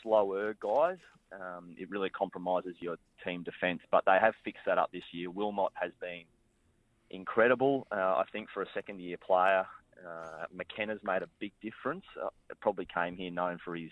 [0.03, 0.97] slower guys,
[1.33, 3.81] um, it really compromises your team defence.
[3.91, 5.31] But they have fixed that up this year.
[5.31, 6.25] Wilmot has been
[7.11, 7.87] incredible.
[7.93, 9.67] Uh, I think for a second year player,
[10.07, 12.05] uh, McKenna's made a big difference.
[12.21, 13.91] Uh, it probably came here known for his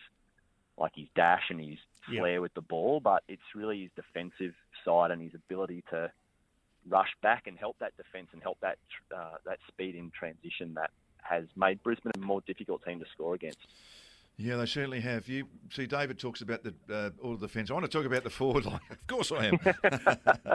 [0.78, 2.20] like his dash and his Yeah.
[2.20, 6.10] flair with the ball, but it's really his defensive side and his ability to
[6.88, 8.78] rush back and help that defence and help that
[9.14, 10.90] uh, that speed in transition that
[11.22, 13.58] has made Brisbane a more difficult team to score against.
[14.36, 15.28] Yeah, they certainly have.
[15.28, 17.70] You see, David talks about the uh, all the defence.
[17.70, 18.80] I want to talk about the forward line.
[18.90, 19.52] Of course, I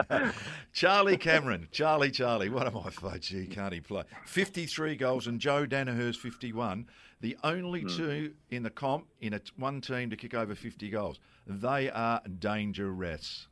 [0.08, 0.32] am.
[0.72, 2.48] Charlie Cameron, Charlie, Charlie.
[2.48, 3.16] What am I for?
[3.18, 4.02] Gee, can't he play?
[4.24, 6.86] Fifty-three goals, and Joe Daniher's fifty-one.
[7.20, 11.20] The only two in the comp in a one team to kick over fifty goals.
[11.46, 13.46] They are dangerous.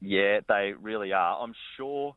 [0.00, 1.42] Yeah, they really are.
[1.42, 2.14] I'm sure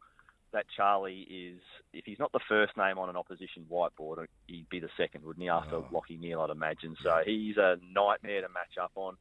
[0.53, 1.59] that Charlie is,
[1.93, 5.41] if he's not the first name on an opposition whiteboard, he'd be the second, wouldn't
[5.43, 5.87] he, after Oh.
[5.91, 6.95] Lachie Neale, I'd imagine.
[7.03, 9.15] So he's a nightmare to match up on.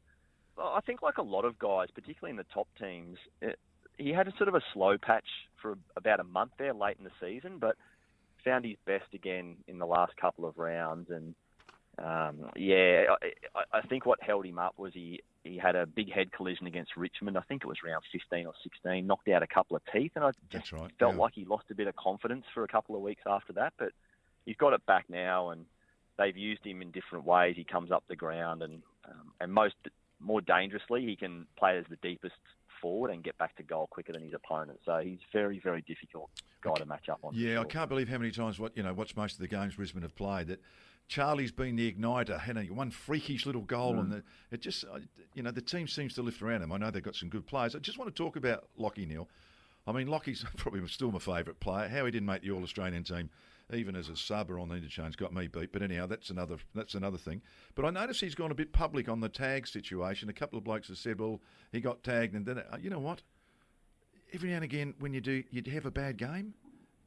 [0.59, 3.59] I think, like a lot of guys, particularly in the top teams, it,
[3.97, 5.25] he had a sort of a slow patch
[5.63, 7.77] for about a month there late in the season, but
[8.45, 11.09] found his best again in the last couple of rounds.
[11.09, 11.35] And
[11.99, 15.87] um, yeah, I, I- I think what held him up was he he had a
[15.87, 17.37] big head collision against Richmond.
[17.37, 20.25] I think it was round 15 or 16, knocked out a couple of teeth, and
[20.25, 20.91] I just right.
[20.99, 21.21] felt yeah.
[21.21, 23.73] like he lost a bit of confidence for a couple of weeks after that.
[23.79, 23.93] But
[24.47, 25.67] he's got it back now, and
[26.19, 27.57] they've used him in different ways.
[27.57, 29.75] He comes up the ground, and um, and most
[30.21, 32.37] more dangerously, he can play as the deepest
[32.81, 34.79] forward and get back to goal quicker than his opponent.
[34.85, 36.31] So he's very very difficult
[36.63, 37.33] guy to match up on.
[37.35, 39.75] Yeah, I can't believe how many times what you know watched most of the games
[39.75, 40.61] Brisbane have played that
[41.09, 42.39] Charlie's been the igniter.
[42.39, 44.85] Had a one freakish little goal, and the, it just
[45.35, 46.73] you know the team seems to lift around him.
[46.73, 47.75] I know they've got some good players.
[47.75, 49.29] I just want to talk about Lachie Neale.
[49.87, 51.89] I mean, Lachie's probably still my favourite player.
[51.89, 53.31] How he didn't make the All Australian team,
[53.73, 55.73] even as a sub or on the interchange, got me beat.
[55.73, 57.43] But anyhow, that's another that's another thing.
[57.75, 60.29] But I notice he's gone a bit public on the tag situation.
[60.29, 61.41] A couple of blokes have said, "Well,
[61.73, 63.23] he got tagged," and then uh, you know what?
[64.33, 66.55] Every now and again, when you do, you'd have a bad game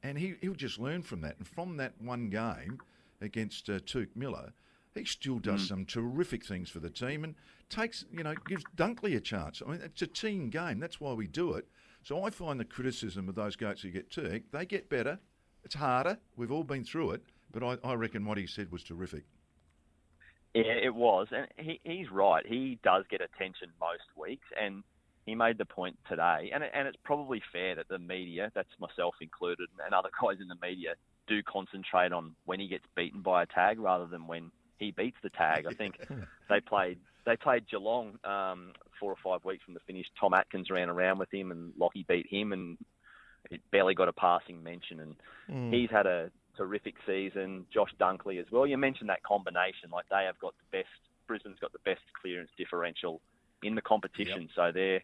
[0.05, 1.36] and he, he'll just learn from that.
[1.38, 2.79] And from that one game,
[3.21, 4.54] against uh, Touk Miller,
[4.93, 5.67] he still does Mm.
[5.67, 7.36] some terrific things for the team and
[7.69, 9.62] takes, you know, gives Dunkley a chance.
[9.65, 10.80] I mean, it's a team game.
[10.80, 11.67] That's why we do it.
[12.04, 15.19] So I find the criticism of those goats who get Turk, they get better.
[15.63, 16.19] It's harder.
[16.38, 17.23] We've all been through it.
[17.51, 19.23] But I, I reckon what he said was terrific.
[20.54, 22.45] Yeah, it was, and he, he's right.
[22.47, 24.84] He does get attention most weeks, and
[25.25, 29.15] he made the point today, and and it's probably fair that the media, that's myself
[29.19, 30.95] included, and other guys in the media,
[31.27, 35.17] do concentrate on when he gets beaten by a tag rather than when he beats
[35.23, 35.65] the tag.
[35.67, 35.95] I think
[36.49, 40.05] they played they played Geelong um, four or five weeks from the finish.
[40.19, 42.77] Tom Atkins ran around with him, and Lachie beat him, and
[43.49, 44.99] it barely got a passing mention.
[44.99, 45.15] And
[45.51, 45.71] Mm.
[45.71, 47.67] he's had a terrific season.
[47.71, 48.65] Josh Dunkley as well.
[48.65, 49.91] You mentioned that combination.
[49.91, 50.89] Like they have got the best.
[51.27, 53.21] Brisbane's got the best clearance differential
[53.61, 54.49] in the competition.
[54.55, 55.01] So they're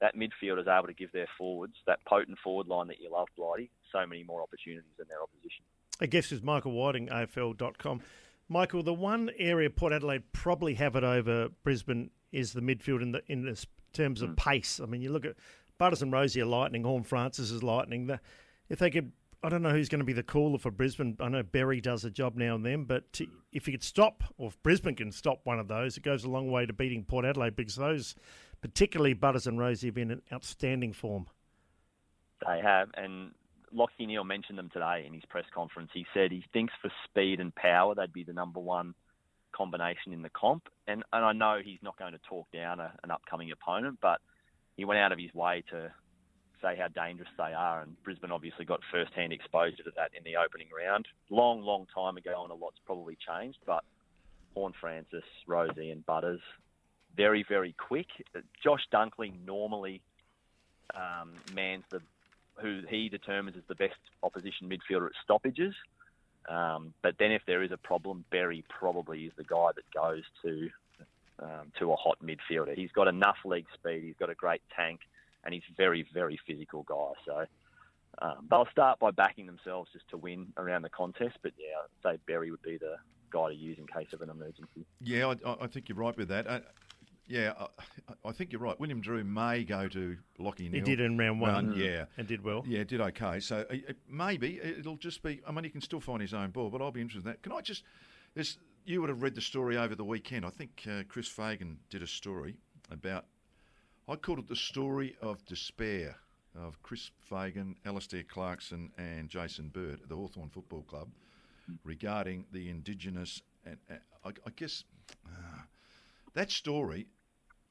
[0.00, 3.28] that midfield is able to give their forwards that potent forward line that you love,
[3.36, 5.64] Blighty, so many more opportunities than their opposition.
[6.00, 8.00] A guest is Michael Whiting, AFL.com.
[8.48, 13.12] Michael, the one area Port Adelaide probably have it over Brisbane is the midfield in
[13.12, 14.36] the in this terms of mm.
[14.36, 14.80] pace.
[14.82, 15.34] I mean, you look at
[15.78, 18.06] Butters and Rozee are lightning, Horne-Francis is lightning.
[18.06, 18.20] The,
[18.68, 21.16] if they could, I don't know who's going to be the cooler for Brisbane.
[21.20, 24.24] I know Berry does a job now and then, but to, if you could stop,
[24.36, 27.04] or if Brisbane can stop one of those, it goes a long way to beating
[27.04, 28.16] Port Adelaide because those,
[28.60, 31.26] particularly Butters and Rozee, have been in outstanding form.
[32.46, 33.32] They have, and
[33.74, 35.90] Lachie Neale mentioned them today in his press conference.
[35.92, 38.94] He said he thinks for speed and power they'd be the number one
[39.52, 40.68] combination in the comp.
[40.86, 44.20] And and I know he's not going to talk down a, an upcoming opponent, but
[44.76, 45.92] he went out of his way to
[46.62, 47.82] say how dangerous they are.
[47.82, 51.06] And Brisbane obviously got first-hand exposure to that in the opening round.
[51.30, 53.58] Long, long time ago, and a lot's probably changed.
[53.66, 53.84] But
[54.54, 56.40] Horn Francis, Rozee, and Butters,
[57.18, 58.06] very, very quick.
[58.62, 60.00] Josh Dunkley normally
[60.94, 62.00] um, mans the
[62.60, 65.74] who he determines is the best opposition midfielder at stoppages.
[66.48, 70.22] Um, but then if there is a problem, Berry probably is the guy that goes
[70.42, 70.70] to
[71.40, 72.74] um, to a hot midfielder.
[72.74, 74.02] He's got enough leg speed.
[74.04, 75.00] He's got a great tank,
[75.44, 77.12] and he's very, very physical guy.
[77.26, 77.44] So
[78.22, 81.36] um, they'll start by backing themselves just to win around the contest.
[81.42, 81.76] But yeah,
[82.08, 82.96] I'd say Berry would be the
[83.30, 84.84] guy to use in case of an emergency.
[85.00, 86.46] Yeah, I, I- think you're right with that.
[87.28, 88.78] Yeah, I, I think you're right.
[88.80, 92.06] Willem Drew may go to Lachie He did in round one, yeah.
[92.16, 92.64] and did well.
[92.66, 93.38] Yeah, did okay.
[93.40, 95.42] So uh, uh, maybe it'll just be.
[95.46, 97.42] I mean, he can still find his own ball, but I'll be interested in that.
[97.42, 97.84] Can I just?
[98.34, 100.46] There's, you would have read the story over the weekend.
[100.46, 102.56] I think uh, Chris Fagan did a story
[102.90, 103.26] about.
[104.08, 106.16] I called it the story of despair
[106.58, 111.08] of Chris Fagan, Alastair Clarkson, and Jason Burt at the Hawthorn Football Club
[111.84, 113.42] regarding the Indigenous.
[113.66, 114.84] And uh, I, I guess
[115.26, 115.60] uh,
[116.32, 117.06] that story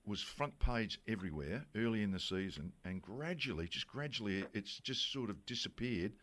[0.08, 5.30] was front page everywhere early in the season, and gradually, just gradually, it's just sort
[5.30, 6.14] of disappeared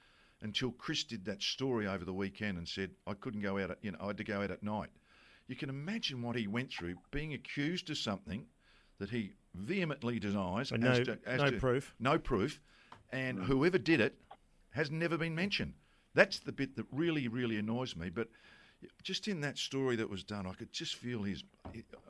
[0.41, 3.79] until Chris did that story over the weekend and said, I couldn't go out, at,
[3.83, 4.91] you know, I had to go out at night.
[5.47, 8.47] You can imagine what he went through, being accused of something
[8.99, 10.71] that he vehemently denies.
[10.71, 10.95] But no-
[11.37, 11.95] no proof.
[12.01, 12.61] No proof.
[13.13, 14.17] And whoever did it
[14.71, 15.75] has never been mentioned.
[16.15, 18.09] That's the bit that really, really annoys me.
[18.09, 18.29] But
[19.03, 21.45] just in that story that was done, I could just feel his,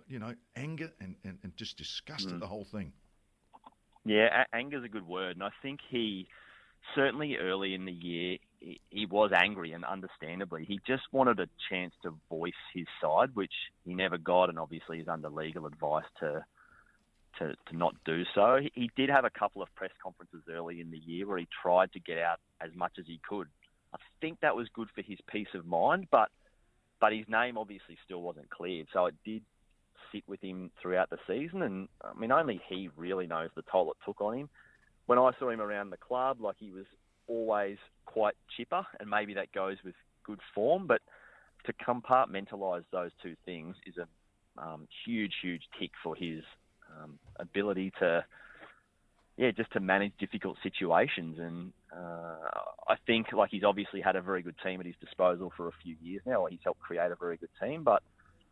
[0.08, 2.40] you know, anger and, and, and just disgust at mm.
[2.40, 2.92] the whole thing.
[4.04, 6.28] Yeah, a- anger's a good word, and I think he
[6.94, 11.48] certainly early in the year he, he was angry, and understandably, he just wanted a
[11.70, 13.52] chance to voice his side, which
[13.84, 16.44] he never got, and obviously is under legal advice to
[17.38, 18.60] to, to not do so.
[18.74, 21.92] He did have a couple of press conferences early in the year where he tried
[21.92, 23.48] to get out as much as he could.
[23.92, 26.28] I think that was good for his peace of mind, but
[27.04, 29.42] but his name obviously still wasn't cleared, so it did
[30.10, 31.60] sit with him throughout the season.
[31.60, 34.48] And I mean, only he really knows the toll it took on him.
[35.04, 36.86] When I saw him around the club, like he was
[37.26, 40.86] always quite chipper, and maybe that goes with good form.
[40.86, 41.02] But
[41.66, 44.08] to compartmentalise those two things is a
[44.58, 46.42] um, huge, huge tick for his
[46.90, 48.24] um, ability to,
[49.36, 51.36] yeah, just to manage difficult situations.
[51.38, 52.50] And uh,
[52.88, 55.72] I think like he's obviously had a very good team at his disposal for a
[55.82, 56.42] few years now.
[56.42, 58.02] Or he's helped create a very good team, but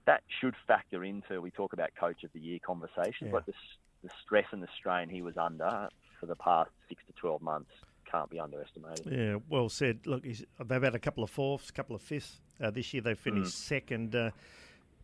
[0.07, 3.29] that should factor into we talk about coach of the year conversations.
[3.29, 3.33] Yeah.
[3.33, 3.55] Like the,
[4.03, 7.71] the stress and the strain he was under for the past six to twelve months
[8.11, 9.07] can't be underestimated.
[9.11, 10.01] Yeah, well said.
[10.07, 12.41] Look, he's, they've had a couple of fourths, a couple of fifths.
[12.63, 14.15] Uh, this year they finished second.
[14.15, 14.31] Uh,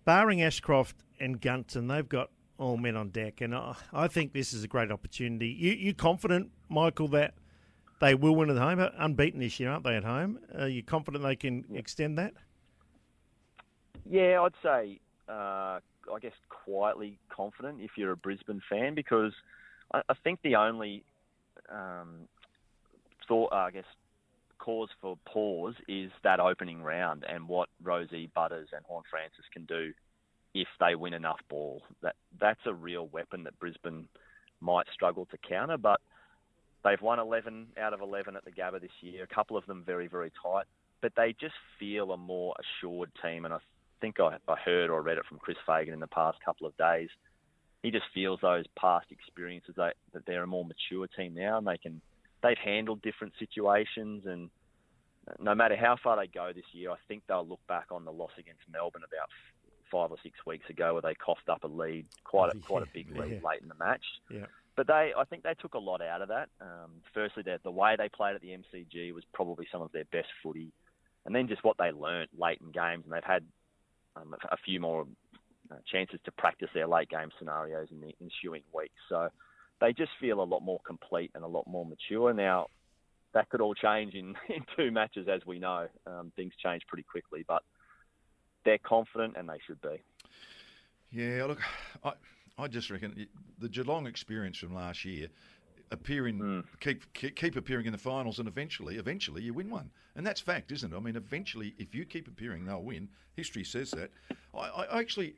[0.04, 4.52] barring Ashcroft and Gunston, they've got all men on deck, and I, I think this
[4.52, 5.48] is a great opportunity.
[5.48, 7.34] You you confident, Michael, that
[8.00, 8.78] they will win at home?
[8.96, 9.96] Unbeaten this year, aren't they?
[9.96, 12.34] At home, are you confident they can extend that?
[14.08, 15.80] Yeah, I'd say, uh,
[16.12, 19.32] I guess, quietly confident if you're a Brisbane fan because
[19.92, 21.04] I, I think the only
[21.70, 22.28] um,
[23.26, 23.84] thought, uh, I guess,
[24.58, 29.92] cause for pause is that opening round and what Rozee Butters and Horne-Francis can do
[30.54, 31.82] if they win enough ball.
[32.02, 34.08] That that's a real weapon that Brisbane
[34.60, 36.00] might struggle to counter, but
[36.84, 39.24] they've won 11 out of 11 at the Gabba this year.
[39.24, 40.66] A couple of them very very tight,
[41.00, 43.44] but they just feel a more assured team.
[43.44, 43.58] And I
[44.00, 46.76] think I, I heard or read it from Chris Fagan in the past couple of
[46.76, 47.08] days.
[47.82, 51.66] He just feels those past experiences that, that they're a more mature team now, and
[51.66, 52.00] they can
[52.42, 54.50] they've handled different situations and
[55.38, 58.12] no matter how far they go this year, I think they'll look back on the
[58.12, 59.28] loss against Melbourne about
[59.90, 62.82] five or six weeks ago, where they coughed up a lead, quite a, yeah, quite
[62.82, 63.48] a big lead yeah.
[63.48, 64.04] late in the match.
[64.30, 64.46] Yeah.
[64.78, 66.50] But they, I think they took a lot out of that.
[66.60, 70.28] Um, firstly, the way they played at the MCG was probably some of their best
[70.40, 70.70] footy,
[71.26, 73.42] and then just what they learnt late in games, and they've had
[74.14, 75.04] um, a few more
[75.72, 78.94] uh, chances to practice their late game scenarios in the ensuing weeks.
[79.08, 79.30] So
[79.80, 82.68] they just feel a lot more complete and a lot more mature now
[83.34, 85.88] that could all change in, in two matches, as we know.
[86.06, 87.64] Um, things change pretty quickly, but
[88.64, 90.04] they're confident and they should be.
[91.10, 91.58] Yeah, look,
[92.04, 92.12] I,
[92.58, 93.26] I just reckon
[93.58, 95.28] the Geelong experience from last year,
[95.90, 96.64] appearing, mm.
[96.80, 100.40] keep, keep keep appearing in the finals, and eventually, eventually, you win one, and that's
[100.40, 100.96] fact, isn't it?
[100.96, 103.08] I mean, eventually, if you keep appearing, they'll win.
[103.36, 104.10] History says that.
[104.54, 105.36] I, I actually,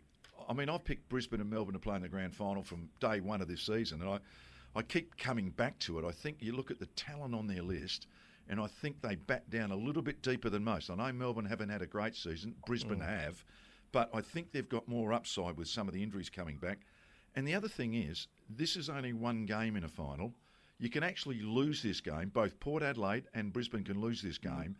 [0.48, 3.20] I mean, I've picked Brisbane and Melbourne to play in the grand final from day
[3.20, 4.18] one of this season, and I.
[4.72, 6.04] I keep coming back to it.
[6.04, 8.06] I think you look at the talent on their list,
[8.48, 10.90] and I think they bat down a little bit deeper than most.
[10.90, 13.08] I know Melbourne haven't had a great season, Brisbane mm.
[13.08, 13.44] have,
[13.90, 16.86] but I think they've got more upside with some of the injuries coming back.
[17.34, 20.32] And the other thing is, this is only one game in a final.
[20.78, 22.30] You can actually lose this game.
[22.30, 24.62] Both Port Adelaide and Brisbane can lose this mm.
[24.62, 24.76] game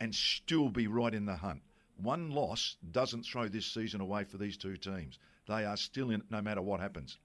[0.00, 1.62] and still be right in the hunt.
[2.02, 5.18] One loss doesn't throw this season away for these two teams.
[5.46, 7.18] They are still in it no matter what happens.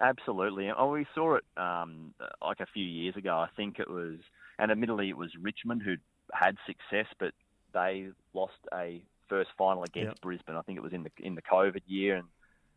[0.00, 0.70] Absolutely.
[0.72, 3.36] We saw it um, like a few years ago.
[3.36, 4.18] I think it was,
[4.58, 5.96] and admittedly, it was Richmond who
[6.32, 7.32] had success, but
[7.74, 10.20] they lost a first final against yep.
[10.22, 10.56] Brisbane.
[10.56, 12.26] I think it was in the in the COVID year, and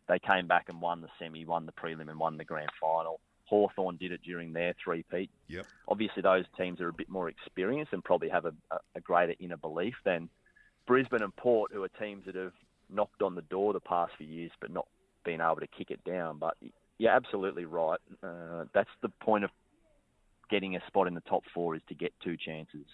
[0.08, 3.20] they came back and won the semi, won the prelim, and won the grand final.
[3.46, 5.30] Hawthorn did it during their three-peat.
[5.48, 5.65] Yep.
[5.88, 8.54] Obviously, those teams are a bit more experienced and probably have a,
[8.96, 10.30] a greater inner belief than
[10.88, 12.54] Brisbane and Port, who are teams that have
[12.89, 14.88] knocked on the door the past few years, but not
[15.24, 16.39] been able to kick it down.
[16.39, 16.56] But
[16.98, 18.00] you're absolutely right.
[18.24, 19.52] Uh, that's the point of
[20.50, 22.86] getting a spot in the top four is to get two chances.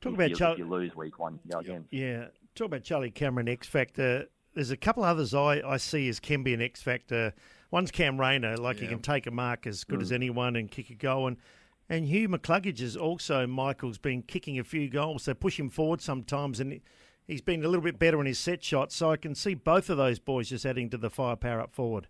[0.00, 1.84] Talk if about you, you lose week one, you go again.
[1.90, 2.26] Yeah.
[2.54, 4.26] Talk about Charlie Cameron X Factor.
[4.58, 7.32] There's a couple others I, I see as can be an X Factor.
[7.70, 8.82] One's Cam Rayner, like yeah.
[8.82, 10.02] he can take a mark as good mm.
[10.02, 11.28] as anyone and kick a goal.
[11.28, 11.36] And,
[11.88, 15.26] and Hugh McCluggage is also, Michael's been kicking a few goals.
[15.26, 16.80] They push him forward sometimes and
[17.28, 18.96] he's been a little bit better in his set shots.
[18.96, 22.08] So I can see both of those boys just adding to the firepower up forward.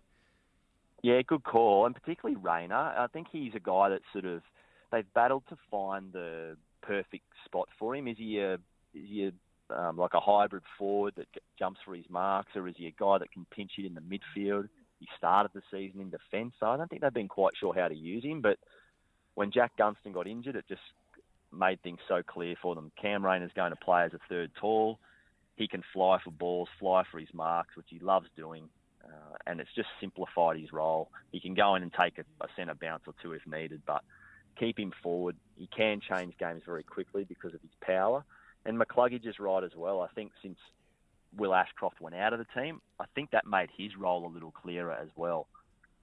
[1.03, 2.75] Yeah, good call, and particularly Rayner.
[2.75, 4.41] I think he's a guy that sort of
[4.91, 8.07] they've battled to find the perfect spot for him.
[8.07, 9.31] Is he a is he a,
[9.75, 11.27] um, like a hybrid forward that
[11.57, 14.01] jumps for his marks, or is he a guy that can pinch it in the
[14.01, 14.67] midfield?
[14.99, 17.87] He started the season in defence, so I don't think they've been quite sure how
[17.87, 18.41] to use him.
[18.41, 18.57] But
[19.35, 20.81] when Jack Gunston got injured, it just
[21.51, 22.91] made things so clear for them.
[23.01, 24.99] Cam Rayner's going to play as a third tall.
[25.55, 28.69] He can fly for balls, fly for his marks, which he loves doing
[29.09, 31.09] uh, and it's just simplified his role.
[31.31, 34.03] He can go in and take a, a centre bounce or two if needed, but
[34.59, 35.35] keep him forward.
[35.55, 38.23] He can change games very quickly because of his power.
[38.65, 40.01] And McCluggage is right as well.
[40.01, 40.57] I think since
[41.35, 44.51] Will Ashcroft went out of the team, I think that made his role a little
[44.51, 45.47] clearer as well.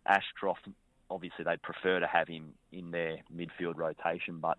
[0.06, 0.68] Ashcroft,
[1.10, 4.58] obviously, they'd prefer to have him in their midfield rotation, but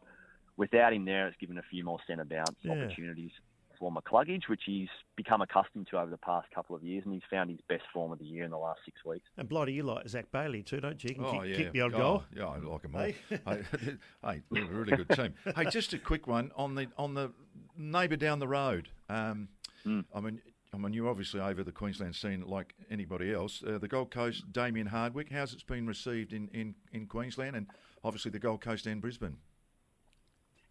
[0.58, 2.74] without him there, it's given a few more centre bounce yeah.
[2.74, 3.32] opportunities
[3.80, 7.24] for McCluggage, which he's become accustomed to over the past couple of years, and he's
[7.30, 9.26] found his best form of the year in the last six weeks.
[9.38, 11.10] And bloody, you like Zac Bailey too, don't you?
[11.10, 11.58] you can oh, kick, yeah.
[11.58, 12.24] kick the odd oh, goal.
[12.36, 13.02] Yeah, I like him all.
[13.02, 15.34] Hey, hey, they're a really good team.
[15.56, 17.32] hey, just a quick one on the on the
[17.78, 18.90] neighbour down the road.
[19.10, 19.50] Um,
[19.86, 20.06] mm.
[20.14, 20.42] I mean.
[20.74, 23.64] I mean, you're obviously over the Queensland scene like anybody else.
[23.66, 27.68] Uh, the Gold Coast, Damien Hardwick, how's it's been received in, in, in Queensland and
[28.04, 29.38] obviously the Gold Coast and Brisbane?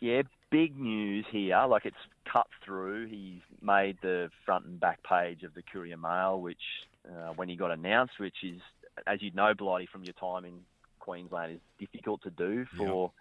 [0.00, 1.64] yeah, big news here.
[1.68, 1.96] Like it's
[2.30, 3.08] cut through.
[3.08, 6.62] He's made the front and back page of the Courier Mail, which
[7.08, 8.60] uh, when he got announced, which is,
[9.06, 10.60] as you know, Blighty from your time in
[11.00, 13.12] Queensland, is difficult to do for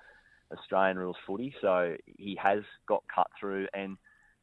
[0.52, 0.60] yep.
[0.60, 1.54] Australian rules footy.
[1.62, 3.98] So he has got cut through, and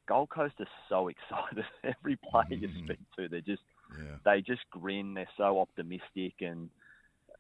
[0.06, 1.64] Gold Coast are so excited.
[1.84, 2.64] Every player mm-hmm.
[2.64, 3.62] you speak to, they're just
[3.98, 4.16] yeah.
[4.24, 5.14] they just grin.
[5.14, 6.70] They're so optimistic, and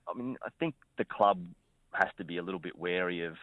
[0.08, 1.40] I mean, I think the club
[1.92, 3.34] has to be a little bit wary of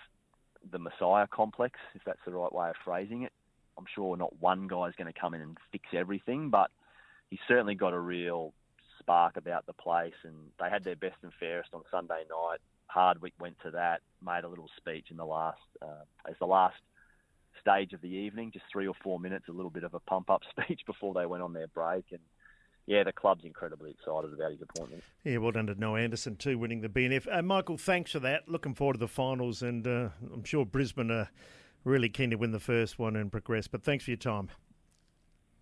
[0.72, 3.32] the Messiah complex, if that's the right way of phrasing it.
[3.78, 6.70] I'm sure not one guy's going to come in and fix everything, but
[7.30, 8.54] he's certainly got a real
[9.00, 10.14] spark about the place.
[10.24, 12.60] And they had their best and fairest on Sunday night.
[12.88, 16.76] Hardwick went to that, made a little speech in the last, uh, as the last
[17.62, 20.30] stage of the evening, just three or four minutes, a little bit of a pump
[20.30, 22.06] up speech before they went on their break.
[22.12, 22.20] And
[22.90, 25.04] yeah, the club's incredibly excited about his appointment.
[25.24, 27.28] Yeah, well done to Noah Anderson too, winning the BNF.
[27.32, 28.50] Uh, Michael, thanks for that.
[28.50, 31.30] Looking forward to the finals, and uh, I'm sure Brisbane are
[31.84, 33.68] really keen to win the first one and progress.
[33.68, 34.50] But thanks for your time.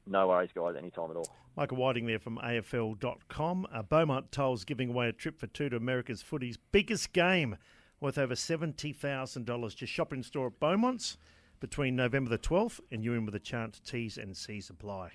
[0.05, 1.27] No worries, guys, anytime at all.
[1.57, 3.67] Michael Whiting there from AFL.com.
[3.73, 7.57] Uh, Beaumont Tiles giving away a trip for two to America's footy's biggest game
[7.99, 9.75] worth over $70,000.
[9.75, 11.17] Just shop in store at Beaumont's
[11.59, 15.11] between November the 12th and you in with a chance T's and C's apply.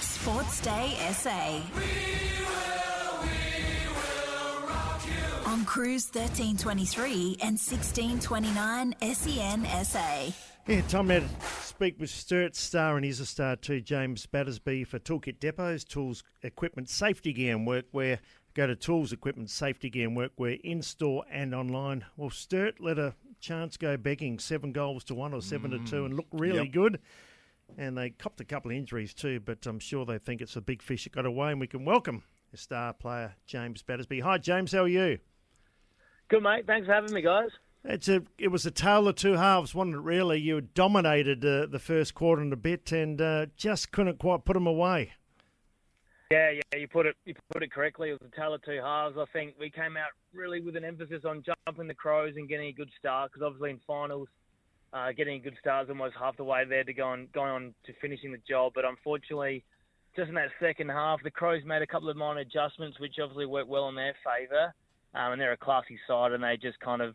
[0.00, 1.60] Sports Day SA.
[5.46, 10.32] On Cruise 1323 and 1629 SEN SA.
[10.68, 11.28] Yeah, time now to
[11.62, 16.22] speak with Sturt Star and he's a star too, James Battersby for Toolkit Depots, Tools,
[16.42, 18.18] Equipment, Safety Gear and Workwear.
[18.54, 22.04] Go to Tools, Equipment, Safety Gear and Workwear in store and online.
[22.16, 25.84] Well, Sturt let a chance go begging, seven goals to one or seven mm.
[25.84, 26.72] to two, and look really Yep.
[26.72, 26.98] good.
[27.78, 30.60] And they copped a couple of injuries too, but I'm sure they think it's a
[30.60, 32.22] big fish that got away, and we can welcome
[32.54, 34.20] star player James Battersby.
[34.20, 34.72] Hi, James.
[34.72, 35.18] How are you?
[36.28, 36.66] Good, mate.
[36.66, 37.50] Thanks for having me, guys.
[37.84, 40.00] It's a it was a tale of two halves, wasn't it?
[40.00, 44.44] Really, you dominated uh, the first quarter and a bit, and uh, just couldn't quite
[44.44, 45.12] put them away.
[46.30, 48.10] Yeah, yeah, you put it you put it correctly.
[48.10, 49.16] It was a tale of two halves.
[49.18, 52.68] I think we came out really with an emphasis on jumping the crows and getting
[52.68, 54.28] a good start because obviously in finals,
[54.92, 57.50] uh, getting a good start is almost half the way there to go on going
[57.50, 58.72] on to finishing the job.
[58.74, 59.64] But unfortunately,
[60.14, 63.46] just in that second half, the crows made a couple of minor adjustments, which obviously
[63.46, 64.74] worked well in their favour.
[65.14, 67.14] Um, and they're a classy side, and they just kind of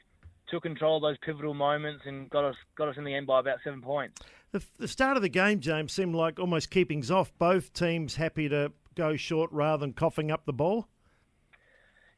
[0.49, 3.39] took control of those pivotal moments and got us got us in the end by
[3.39, 4.21] about seven points.
[4.51, 7.31] The, the start of the game, James, seemed like almost keepings off.
[7.37, 10.87] Both teams happy to go short rather than coughing up the ball.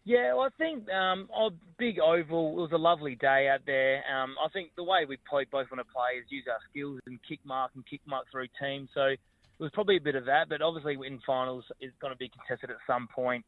[0.09, 2.57] Yeah, well, I think um, a big oval.
[2.57, 4.03] It was a lovely day out there.
[4.11, 6.99] Um, I think the way we play, both want to play is use our skills
[7.05, 8.89] and kick mark and kick mark through teams.
[8.95, 9.19] So it
[9.59, 12.71] was probably a bit of that, but obviously in finals it's going to be contested
[12.71, 13.45] at some point.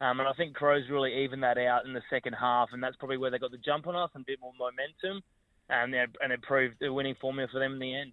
[0.00, 2.96] Um, and I think Crows really evened that out in the second half, and that's
[2.96, 5.22] probably where they got the jump on us and a bit more momentum,
[5.68, 8.12] and and it proved the winning formula for them in the end.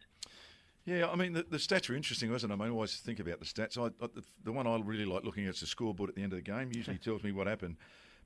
[0.85, 2.55] Yeah, I mean, the, the stats are interesting, wasn't it?
[2.55, 3.77] I mean, I always think about the stats.
[3.77, 6.21] I, I, the, the one I really like looking at is the scoreboard at the
[6.21, 6.71] end of the game.
[6.73, 7.77] Usually tells me what happened.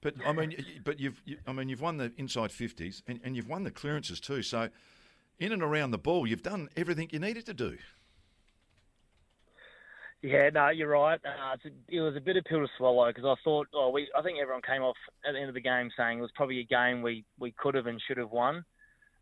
[0.02, 3.36] But I mean, but you've, you, I mean, you've won the inside fifties and, and
[3.36, 4.42] you've won the clearances too.
[4.42, 4.70] So,
[5.40, 7.78] in and around the ball, you've done everything you needed to do.
[10.22, 11.20] Yeah, no, you're right.
[11.24, 13.90] Uh, it's a, it was a bit of pill to swallow because I thought, oh,
[13.90, 16.32] we, I think everyone came off at the end of the game saying it was
[16.36, 18.66] probably a game we, we could have and should have won,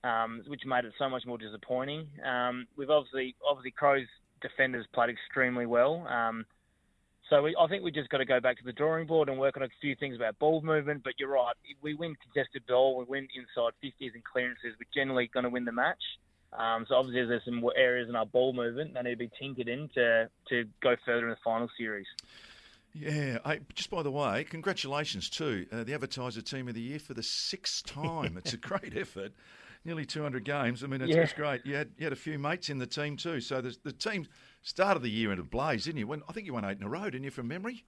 [0.04, 2.08] um, which made it so much more disappointing.
[2.26, 4.08] Um, we've obviously, obviously, Crows
[4.42, 6.08] defenders played extremely well.
[6.08, 6.46] Um,
[7.30, 9.38] so we, I think we just got to go back to the drawing board and
[9.38, 11.04] work on a few things about ball movement.
[11.04, 15.30] But you're right, we win contested ball, we win inside 50s and clearances, we're generally
[15.34, 16.02] going to win the match.
[16.54, 19.68] Um, so obviously there's some areas in our ball movement that need to be tinkered
[19.68, 22.08] in to, to go further in the final series.
[22.94, 23.40] Yeah.
[23.46, 27.14] Hey, just by the way, congratulations to Uh, the Advertiser Team of the Year for
[27.14, 28.38] the sixth time.
[28.38, 29.34] it's a great effort.
[29.88, 30.84] Nearly 200 games.
[30.84, 31.22] I mean, it's, Yeah.
[31.22, 31.66] it's great.
[31.66, 33.40] You had, you had a few mates in the team too.
[33.40, 34.28] So the, the team
[34.62, 36.08] started the year in a blaze, didn't you?
[36.08, 37.86] When, I think you won eight in a row, didn't you, from memory?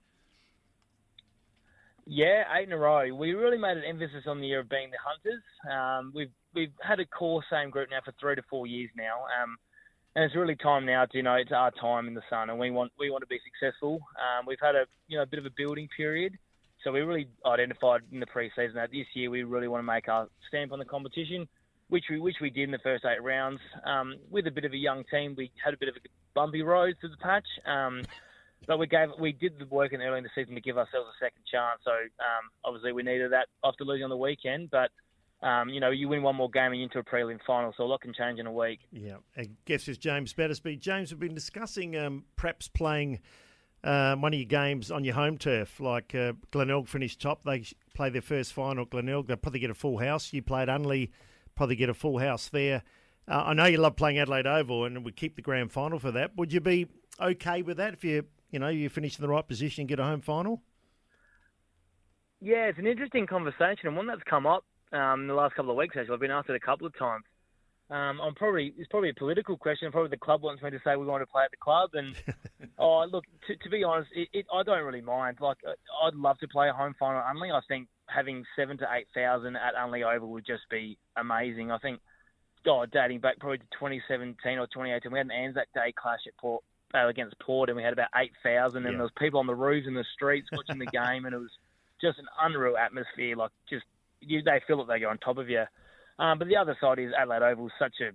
[2.06, 3.14] Yeah, eight in a row.
[3.14, 5.42] We really made an emphasis on the year of being the hunters.
[5.70, 9.26] Um, we've we've had a core same group now for three to four years now,
[9.42, 9.56] um,
[10.16, 12.58] and it's really time now to you know it's our time in the sun, and
[12.58, 14.00] we want we want to be successful.
[14.16, 16.38] Um, we've had a you know a bit of a building period,
[16.82, 20.08] so we really identified in the pre-season that this year we really want to make
[20.08, 21.46] our stamp on the competition,
[21.90, 23.60] which we which we did in the first eight rounds.
[23.84, 26.00] Um, with a bit of a young team, we had a bit of a
[26.34, 27.46] bumpy road to the patch.
[27.66, 28.02] Um,
[28.66, 31.08] but we gave we did the work in early in the season to give ourselves
[31.08, 31.80] a second chance.
[31.84, 34.70] So um, obviously we needed that after losing on the weekend.
[34.70, 34.90] But
[35.46, 37.84] um, you know you win one more game and you're into a prelim final, so
[37.84, 38.80] a lot can change in a week.
[38.92, 40.76] Yeah, I guess it's James Battersby.
[40.76, 43.20] James, we've been discussing um, perhaps playing
[43.82, 47.42] uh, one of your games on your home turf, like uh, Glenelg finished top.
[47.44, 47.64] They
[47.94, 49.26] play their first final Glenelg.
[49.26, 50.32] They'll probably get a full house.
[50.32, 51.10] You played Unley,
[51.60, 52.82] probably get a full house there.
[53.28, 56.10] Uh, I know you love playing Adelaide Oval, and we keep the grand final for
[56.10, 56.34] that.
[56.36, 56.86] Would you be
[57.20, 60.00] okay with that if you, you know, you finish in the right position and get
[60.00, 60.62] a home final?
[62.40, 65.70] Yeah, it's an interesting conversation and one that's come up um, in the last couple
[65.70, 65.94] of weeks.
[65.98, 67.24] Actually, I've been asked it a couple of times.
[67.90, 69.92] Um, I'm probably it's probably a political question.
[69.92, 72.14] Probably the club wants me to say we want to play at the club, and
[72.78, 75.36] oh, look, to, to be honest, it, it, I don't really mind.
[75.42, 75.58] Like,
[76.02, 77.50] I'd love to play a home final only.
[77.50, 81.70] I think having seven to eight thousand at Unley Oval would just be amazing.
[81.70, 82.00] I think,
[82.66, 86.36] oh, dating back probably to 2017 or 2018, we had an Anzac Day clash at
[86.36, 86.62] Port
[86.94, 88.98] uh, against Port, and we had about eight thousand, and Yeah.
[88.98, 91.52] there was people on the roofs in the streets watching the game, and it was
[92.00, 93.36] just an unreal atmosphere.
[93.36, 93.84] Like, just
[94.20, 95.64] you, they feel that they go on top of you.
[96.18, 98.10] Um, but the other side is Adelaide Oval is such a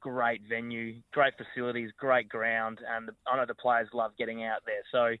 [0.00, 4.82] great venue, great facilities, great ground, and I know the players love getting out there.
[4.90, 5.16] So,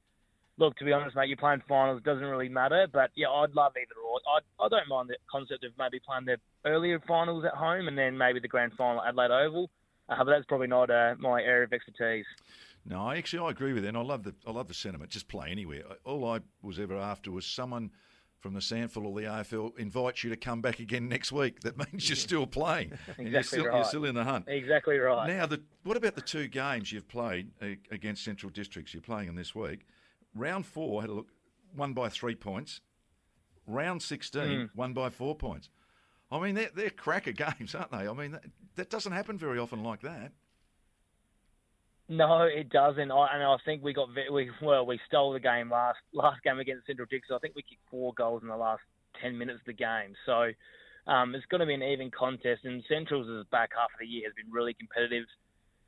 [0.60, 1.98] look, to be honest, mate, you're playing finals.
[1.98, 4.20] It doesn't really matter, but yeah, I'd love either or.
[4.36, 6.36] I I don't mind the concept of maybe playing the
[6.68, 9.70] earlier finals at home and then maybe the grand final at Adelaide Oval.
[10.08, 12.26] Uh, but that's probably not uh, my area of expertise.
[12.84, 13.88] No, I actually I agree with it.
[13.88, 15.10] And I love the I love the sentiment.
[15.10, 15.82] Just play anywhere.
[16.04, 17.90] All I was ever after was someone
[18.40, 21.60] from the SANFL or the AFL invites you to come back again next week.
[21.60, 22.92] That means you're still playing.
[22.92, 23.74] exactly and you're still, right.
[23.76, 24.46] You're still in the hunt.
[24.48, 25.28] Exactly right.
[25.28, 28.94] Now, the, what about the two games you've played uh, against Central Districts?
[28.94, 29.80] You're playing them this week.
[30.34, 31.28] Round four had a look,
[31.76, 32.80] won by three points.
[33.66, 34.70] Round 16, Mm.
[34.74, 35.68] won by four points.
[36.32, 38.08] I mean, they're, they're cracker games, aren't they?
[38.08, 38.44] I mean, that,
[38.76, 40.32] that doesn't happen very often like that.
[42.08, 43.10] No, it doesn't.
[43.12, 46.58] I, and I think we got we well, we stole the game last last game
[46.58, 47.30] against Central Districts.
[47.32, 48.82] I think we kicked four goals in the last
[49.22, 50.14] ten minutes of the game.
[50.26, 50.50] So
[51.06, 52.64] um, it's going to be an even contest.
[52.64, 55.24] And Central's back half of the year has been really competitive.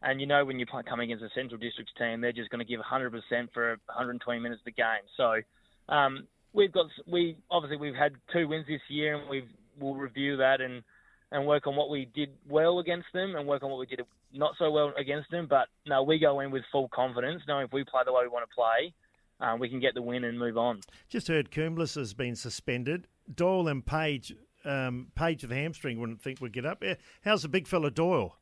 [0.03, 2.65] And you know when you coming against a Central Districts team, they're just going to
[2.65, 3.13] give 100%
[3.55, 5.07] for 120 minutes of the game.
[5.17, 5.43] So
[5.89, 9.49] um, we've got we obviously we've had two wins this year, and we've
[9.79, 10.83] we'll review that and
[11.31, 14.03] and work on what we did well against them and work on what we did
[14.35, 15.47] not so well against them.
[15.49, 18.29] But no, we go in with full confidence, knowing if we play the way we
[18.29, 18.93] want to play,
[19.41, 20.81] um, we can get the win and move on.
[21.09, 23.07] Just heard Coombs has been suspended.
[23.35, 24.35] Doyle and Page,
[24.65, 26.83] um, Page with hamstring wouldn't think would get up.
[27.25, 28.37] How's the big fella Doyle?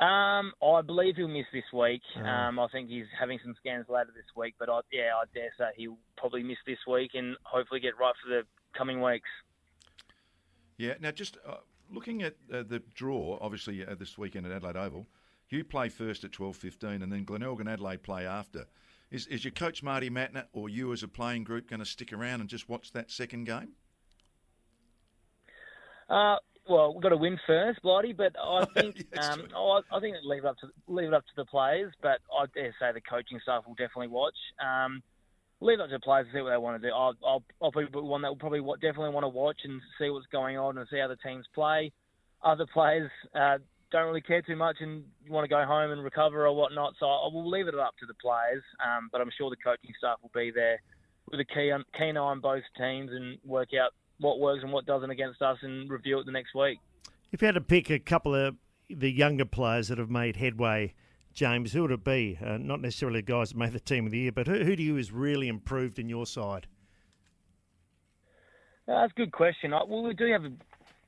[0.00, 2.00] Um, I believe he'll miss this week.
[2.16, 2.24] Oh.
[2.24, 5.50] Um, I think he's having some scans later this week, but I, yeah, I dare
[5.58, 8.42] say he'll probably miss this week and hopefully get right for the
[8.76, 9.28] coming weeks.
[10.78, 10.94] Yeah.
[11.00, 11.56] Now, just uh,
[11.90, 15.06] looking at uh, the draw, obviously uh, this weekend at Adelaide Oval,
[15.50, 18.66] you play first at twelve fifteen, and then Glenelg and Adelaide play after.
[19.10, 22.12] Is is your coach Marty Mattner or you as a playing group going to stick
[22.12, 23.72] around and just watch that second game?
[26.08, 26.36] Uh,
[26.70, 30.16] well, we've got to win first, Blighty, but I think um, oh, I I think
[30.24, 31.92] leave it up to leave it up to the players.
[32.00, 34.36] But I dare say the coaching staff will definitely watch.
[34.64, 35.02] Um,
[35.60, 36.94] leave it up to the players to see what they want to do.
[36.94, 40.26] I'll, I'll, I'll be one that will probably definitely want to watch and see what's
[40.32, 41.92] going on and see how the teams play.
[42.42, 43.58] Other players uh,
[43.92, 46.94] don't really care too much and want to go home and recover or whatnot.
[46.98, 48.62] So I will leave it up to the players.
[48.80, 50.80] Um, but I'm sure the coaching staff will be there
[51.30, 54.72] with a key on, keen eye on both teams and work out what works and
[54.72, 56.78] what doesn't against us and review it the next week.
[57.32, 58.56] If you had to pick a couple of
[58.88, 60.94] the younger players that have made headway,
[61.32, 62.38] James, who would it be?
[62.44, 64.76] Uh, not necessarily the guys that made the team of the year, but who, who
[64.76, 66.66] do you has really improved in your side?
[68.88, 69.72] Uh, That's a good question.
[69.72, 70.44] I, well, we do have.
[70.44, 70.52] A,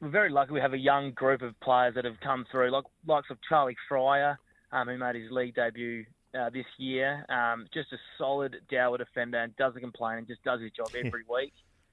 [0.00, 0.52] we're very lucky.
[0.52, 3.76] We have a young group of players that have come through, like likes of Charlie
[3.88, 4.38] Fryer,
[4.70, 6.04] um, who made his league debut
[6.38, 7.24] uh, this year.
[7.28, 11.22] Um, just a solid Dower defender and doesn't complain and just does his job every
[11.28, 11.52] week.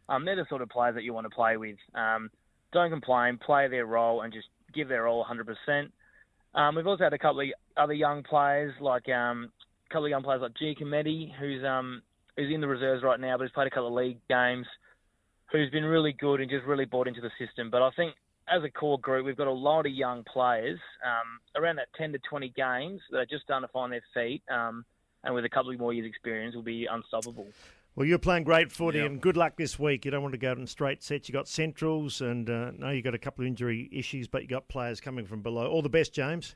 [0.10, 1.78] Um, they're the sort of players that you want to play with.
[1.94, 2.30] Um,
[2.74, 5.90] don't complain, play their role, and just give their all 100%.
[6.56, 7.48] Um, we've also had a couple of
[7.78, 9.52] other young players, like um,
[9.90, 10.76] a couple of young players like G.
[10.80, 12.02] Cometti, who's um,
[12.36, 14.66] who's in the reserves right now, but has played a couple of league games
[15.52, 17.70] who's been really good and just really bought into the system.
[17.70, 18.14] But I think
[18.48, 22.12] as a core group, we've got a lot of young players, um, around that 10
[22.14, 24.86] to 20 games that are just starting to find their feet, um,
[25.24, 27.48] and with a couple of more years' experience, will be unstoppable.
[27.96, 30.06] Well, you're playing great footy, and good luck this week.
[30.06, 31.28] You don't want to go out in straight sets.
[31.28, 34.52] You got centrals, and uh, no, you got a couple of injury issues, but you've
[34.52, 35.68] got players coming from below.
[35.68, 36.56] All the best, James.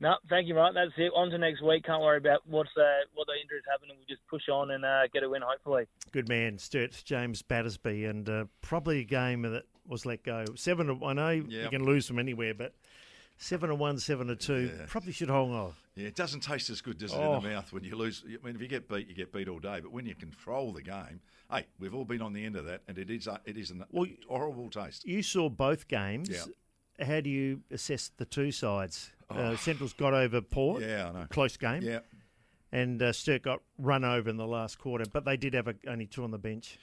[0.00, 0.72] No, thank you, mate.
[0.74, 1.12] That's it.
[1.14, 1.84] On to next week.
[1.84, 4.84] Can't worry about what's uh, what the injuries happen, and we'll just push on and
[4.84, 5.84] uh, get a win, hopefully.
[6.10, 10.46] Good man, Sturt James Battersby, and uh, probably a game that was let go.
[10.56, 10.86] Seven.
[10.86, 12.72] To, I know you can lose from anywhere, but
[13.40, 14.84] seven to one, seven to two, Yeah.
[14.86, 15.72] probably should hold on.
[15.96, 17.36] Yeah, it doesn't taste as good, does it, Oh.
[17.38, 18.22] in the mouth when you lose?
[18.24, 19.80] I mean, if you get beat, you get beat all day.
[19.80, 21.20] But when you control the game,
[21.50, 23.84] hey, we've all been on the end of that, and it is it is an
[24.28, 25.04] horrible taste.
[25.06, 26.28] You saw both games.
[26.30, 27.06] Yeah.
[27.06, 29.10] How do you assess the two sides?
[29.30, 30.82] Uh, Central's got over Port.
[30.82, 30.86] Oh.
[30.86, 31.26] Yeah, I know.
[31.30, 31.82] Close game.
[31.82, 32.00] Yeah.
[32.72, 35.74] And uh, Sturt got run over in the last quarter, but they did have a,
[35.88, 36.78] only two on the bench.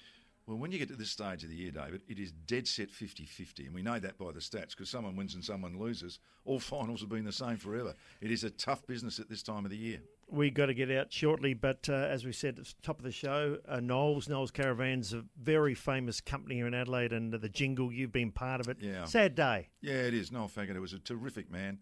[0.47, 2.89] Well, when you get to this stage of the year, David, it is dead set
[2.89, 3.65] 50 50.
[3.65, 6.19] And we know that by the stats because someone wins and someone loses.
[6.45, 7.93] All finals have been the same forever.
[8.21, 9.99] It is a tough business at this time of the year.
[10.29, 13.03] We've got to get out shortly, but uh, as we said at the top of
[13.03, 17.49] the show, uh, Knowles, Knowles Caravans, a very famous company here in Adelaide, and the
[17.49, 18.77] jingle, you've been part of it.
[18.79, 19.05] Yeah.
[19.05, 19.69] Sad day.
[19.81, 20.31] Yeah, it is.
[20.31, 21.79] Noel Faggett was a terrific man.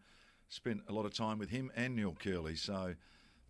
[0.49, 2.57] Spent a lot of time with him and Neil Kerley.
[2.57, 2.95] So,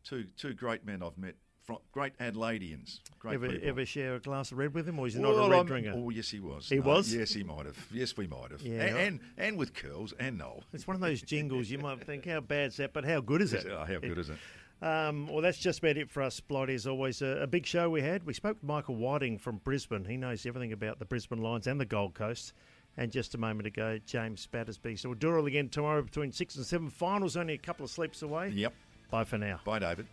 [0.03, 1.35] two two great men I've met.
[1.65, 2.99] Fro- Great Adelaideans.
[3.19, 3.67] Great Ever, people.
[3.67, 5.57] ever share a glass of red with him, or is he Well, not a red
[5.57, 5.93] I'm- drinker?
[5.95, 6.69] Oh, yes, he was.
[6.69, 7.13] He No, was?
[7.13, 7.87] Yes, he might have.
[7.91, 8.61] Yes, we might have.
[8.61, 8.83] Yeah.
[8.83, 10.63] And, and and with curls and Noel.
[10.73, 12.93] It's one of those jingles you might think, how bad's that?
[12.93, 13.65] But how good is it?
[13.69, 14.37] Oh, how good is it?
[14.81, 16.75] Um, well, that's just about it for us, Blighty.
[16.75, 18.25] As always, a, a big show we had.
[18.25, 20.05] We spoke with Michael Whiting from Brisbane.
[20.05, 22.53] He knows everything about the Brisbane Lions and the Gold Coast.
[22.97, 24.97] And just a moment ago, James Battersby.
[24.97, 26.89] So we'll do it all again tomorrow between 6 and 7.
[26.89, 28.49] Finals only a couple of sleeps away.
[28.49, 28.73] Yep.
[29.09, 29.59] Bye for now.
[29.65, 30.05] Bye, David.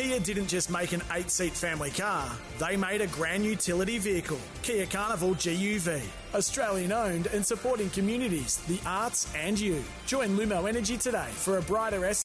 [0.00, 4.40] Kia didn't just make an eight seat family car, they made a grand utility vehicle.
[4.62, 6.00] Kia Carnival GUV.
[6.32, 9.84] Australian owned and supporting communities, the arts, and you.
[10.06, 12.06] Join Lumo Energy today for a brighter